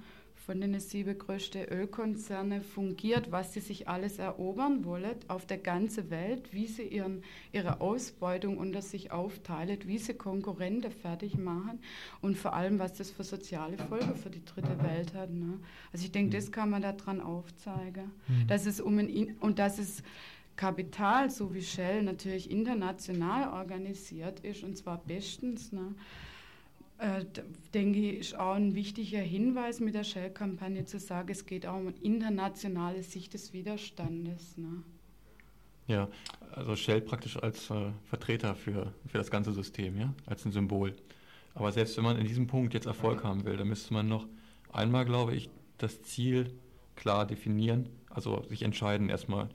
[0.46, 6.12] von den sieben größten Ölkonzerne fungiert, was sie sich alles erobern wollen auf der ganzen
[6.12, 11.80] Welt, wie sie ihren, ihre Ausbeutung unter sich aufteilen, wie sie Konkurrenten fertig machen
[12.22, 15.32] und vor allem, was das für soziale Folgen für die dritte Welt hat.
[15.32, 15.60] Ne?
[15.92, 18.12] Also ich denke, das kann man daran aufzeigen.
[18.28, 18.48] Mhm.
[18.48, 20.04] Dass es um ein, In- und dass es
[20.56, 25.72] Kapital, so wie Shell, natürlich international organisiert ist, und zwar bestens.
[25.72, 25.96] Ne?
[26.98, 27.26] Äh,
[27.74, 31.76] denke ich, ist auch ein wichtiger Hinweis mit der Shell-Kampagne zu sagen, es geht auch
[31.76, 34.58] um eine internationale Sicht des Widerstandes.
[34.58, 34.84] Ne?
[35.88, 36.08] Ja,
[36.52, 40.96] also Shell praktisch als äh, Vertreter für, für das ganze System, ja, als ein Symbol.
[41.54, 44.26] Aber selbst wenn man in diesem Punkt jetzt Erfolg haben will, dann müsste man noch
[44.72, 46.54] einmal, glaube ich, das Ziel
[46.96, 49.50] klar definieren, also sich entscheiden erstmal,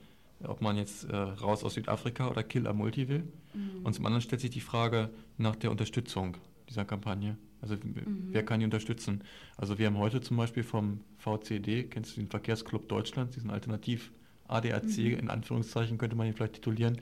[0.47, 3.23] ob man jetzt äh, raus aus Südafrika oder Kill a Multi will.
[3.53, 3.85] Mhm.
[3.85, 6.37] Und zum anderen stellt sich die Frage nach der Unterstützung
[6.69, 7.37] dieser Kampagne.
[7.61, 8.29] Also Mhm.
[8.31, 9.23] wer kann die unterstützen?
[9.57, 14.11] Also wir haben heute zum Beispiel vom VCD, kennst du den Verkehrsclub Deutschland, diesen Alternativ
[14.47, 15.19] ADAC, Mhm.
[15.19, 16.97] in Anführungszeichen könnte man ihn vielleicht titulieren,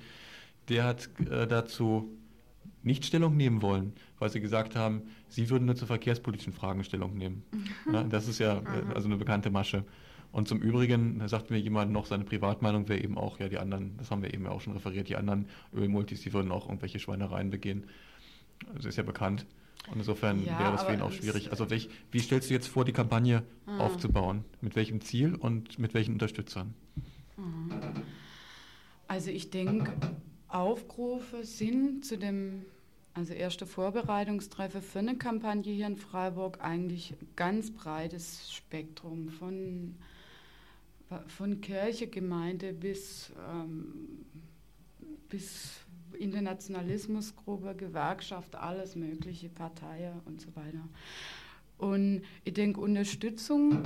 [0.67, 2.09] der hat äh, dazu
[2.83, 7.17] nicht Stellung nehmen wollen, weil sie gesagt haben, sie würden nur zu verkehrspolitischen Fragen Stellung
[7.17, 7.43] nehmen.
[7.91, 8.91] Ja, das ist ja äh, Mhm.
[8.93, 9.83] also eine bekannte Masche.
[10.31, 13.57] Und zum Übrigen da sagt mir jemand noch, seine Privatmeinung wäre eben auch, ja, die
[13.57, 16.99] anderen, das haben wir eben auch schon referiert, die anderen Ölmultis, die würden auch irgendwelche
[16.99, 17.85] Schweinereien begehen.
[18.75, 19.45] Das ist ja bekannt.
[19.89, 21.49] Und insofern Ja, wäre das für ihn auch schwierig.
[21.51, 23.79] Also welch, wie stellst du jetzt vor, die Kampagne Ah.
[23.79, 24.43] aufzubauen?
[24.61, 26.73] Mit welchem Ziel und mit welchen Unterstützern?
[27.37, 27.71] Mhm.
[29.07, 29.91] Also ich denke,
[30.49, 32.65] Aufrufe sind zu dem,
[33.13, 39.95] also erste Vorbereitungstreffer für eine Kampagne hier in Freiburg eigentlich ganz breites Spektrum von,
[41.27, 44.25] von Kirche, Gemeinde bis, ähm,
[45.27, 45.79] bis
[46.17, 50.87] Internationalismusgruppe, Gewerkschaft, alles mögliche, Parteien und so weiter.
[51.77, 53.83] Und ich denke, Unterstützung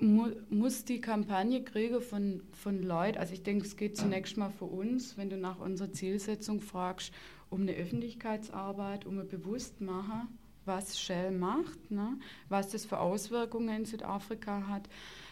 [0.00, 4.50] mu muss die Kampagne kriegen von, von Leuten, also ich denke, es geht zunächst mal
[4.50, 7.12] für uns, wenn du nach unserer Zielsetzung fragst,
[7.50, 10.28] um eine Öffentlichkeitsarbeit, um ein Bewusstmachen,
[10.64, 12.18] was Shell macht, ne?
[12.48, 14.88] was das für Auswirkungen in Südafrika hat,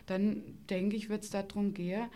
[0.06, 2.08] dann denke ich, wird es darum gehen,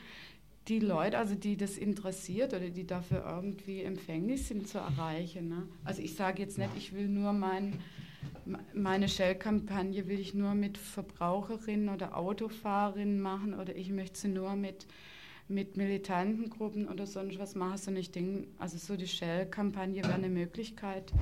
[0.68, 5.48] die Leute, also die das interessiert oder die dafür irgendwie empfänglich sind, zu erreichen.
[5.48, 5.68] Ne?
[5.84, 7.78] Also ich sage jetzt nicht, ich will nur mein
[8.74, 14.56] meine Shell-Kampagne will ich nur mit Verbraucherinnen oder Autofahrerinnen machen oder ich möchte sie nur
[14.56, 14.86] mit,
[15.48, 20.14] mit militanten Gruppen oder sonst was machen, sondern ich denke, also so die Shell-Kampagne wäre
[20.14, 21.12] eine Möglichkeit,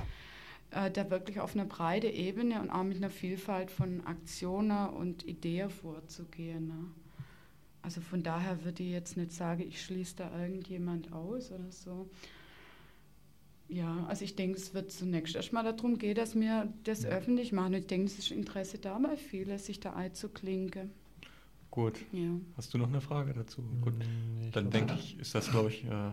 [0.73, 5.27] äh, da wirklich auf einer breiten Ebene und auch mit einer Vielfalt von Aktionen und
[5.27, 6.69] Ideen vorzugehen.
[6.69, 6.87] Ne?
[7.83, 12.09] Also von daher würde ich jetzt nicht sagen, ich schließe da irgendjemand aus oder so.
[13.69, 17.75] Ja, also ich denke, es wird zunächst erstmal darum gehen, dass wir das öffentlich machen.
[17.75, 20.91] Und ich denke, es ist Interesse da bei vielen, sich da einzuklinken.
[21.71, 21.99] Gut.
[22.13, 22.29] Ja.
[22.57, 23.63] Hast du noch eine Frage dazu?
[23.81, 23.95] Gut.
[24.53, 26.11] Dann denke ich, ist das, glaube ich, äh,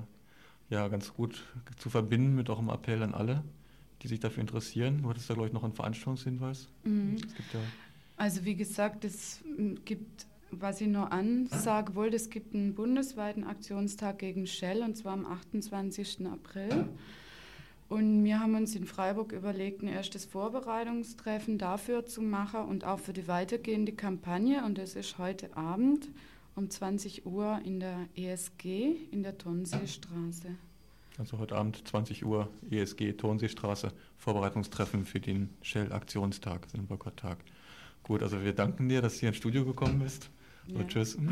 [0.70, 1.44] ja, ganz gut
[1.78, 3.44] zu verbinden mit auch einem Appell an alle,
[4.02, 5.02] die sich dafür interessieren.
[5.02, 6.68] Du hattest da, glaube ich, noch einen Veranstaltungshinweis.
[6.84, 7.18] Mhm.
[7.54, 7.60] Ja
[8.18, 13.44] Also wie gesagt, es mm, gibt, was ich nur ansagen wollte, es gibt einen bundesweiten
[13.44, 16.28] Aktionstag gegen Shell und zwar am 28.
[16.28, 16.88] April.
[17.90, 23.00] Und wir haben uns in Freiburg überlegt, ein erstes Vorbereitungstreffen dafür zu machen und auch
[23.00, 24.64] für die weitergehende Kampagne.
[24.64, 26.08] Und das ist heute Abend
[26.56, 30.56] um 20 Uhr in der ESG in der Tonseestraße.
[31.20, 37.40] Also heute Abend 20 Uhr ESG Tonseestraße, Vorbereitungstreffen für den Shell-Aktionstag, den Boykotttag.
[38.04, 40.30] Gut, also wir danken dir, dass du hier ins Studio gekommen bist.
[40.68, 40.80] Ja.
[40.80, 41.18] Und tschüss.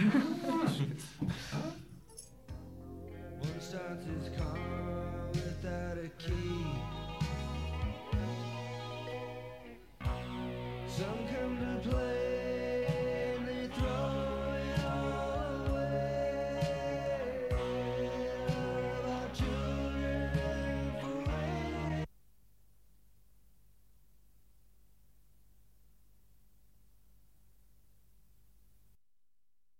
[10.97, 12.16] Some come to play.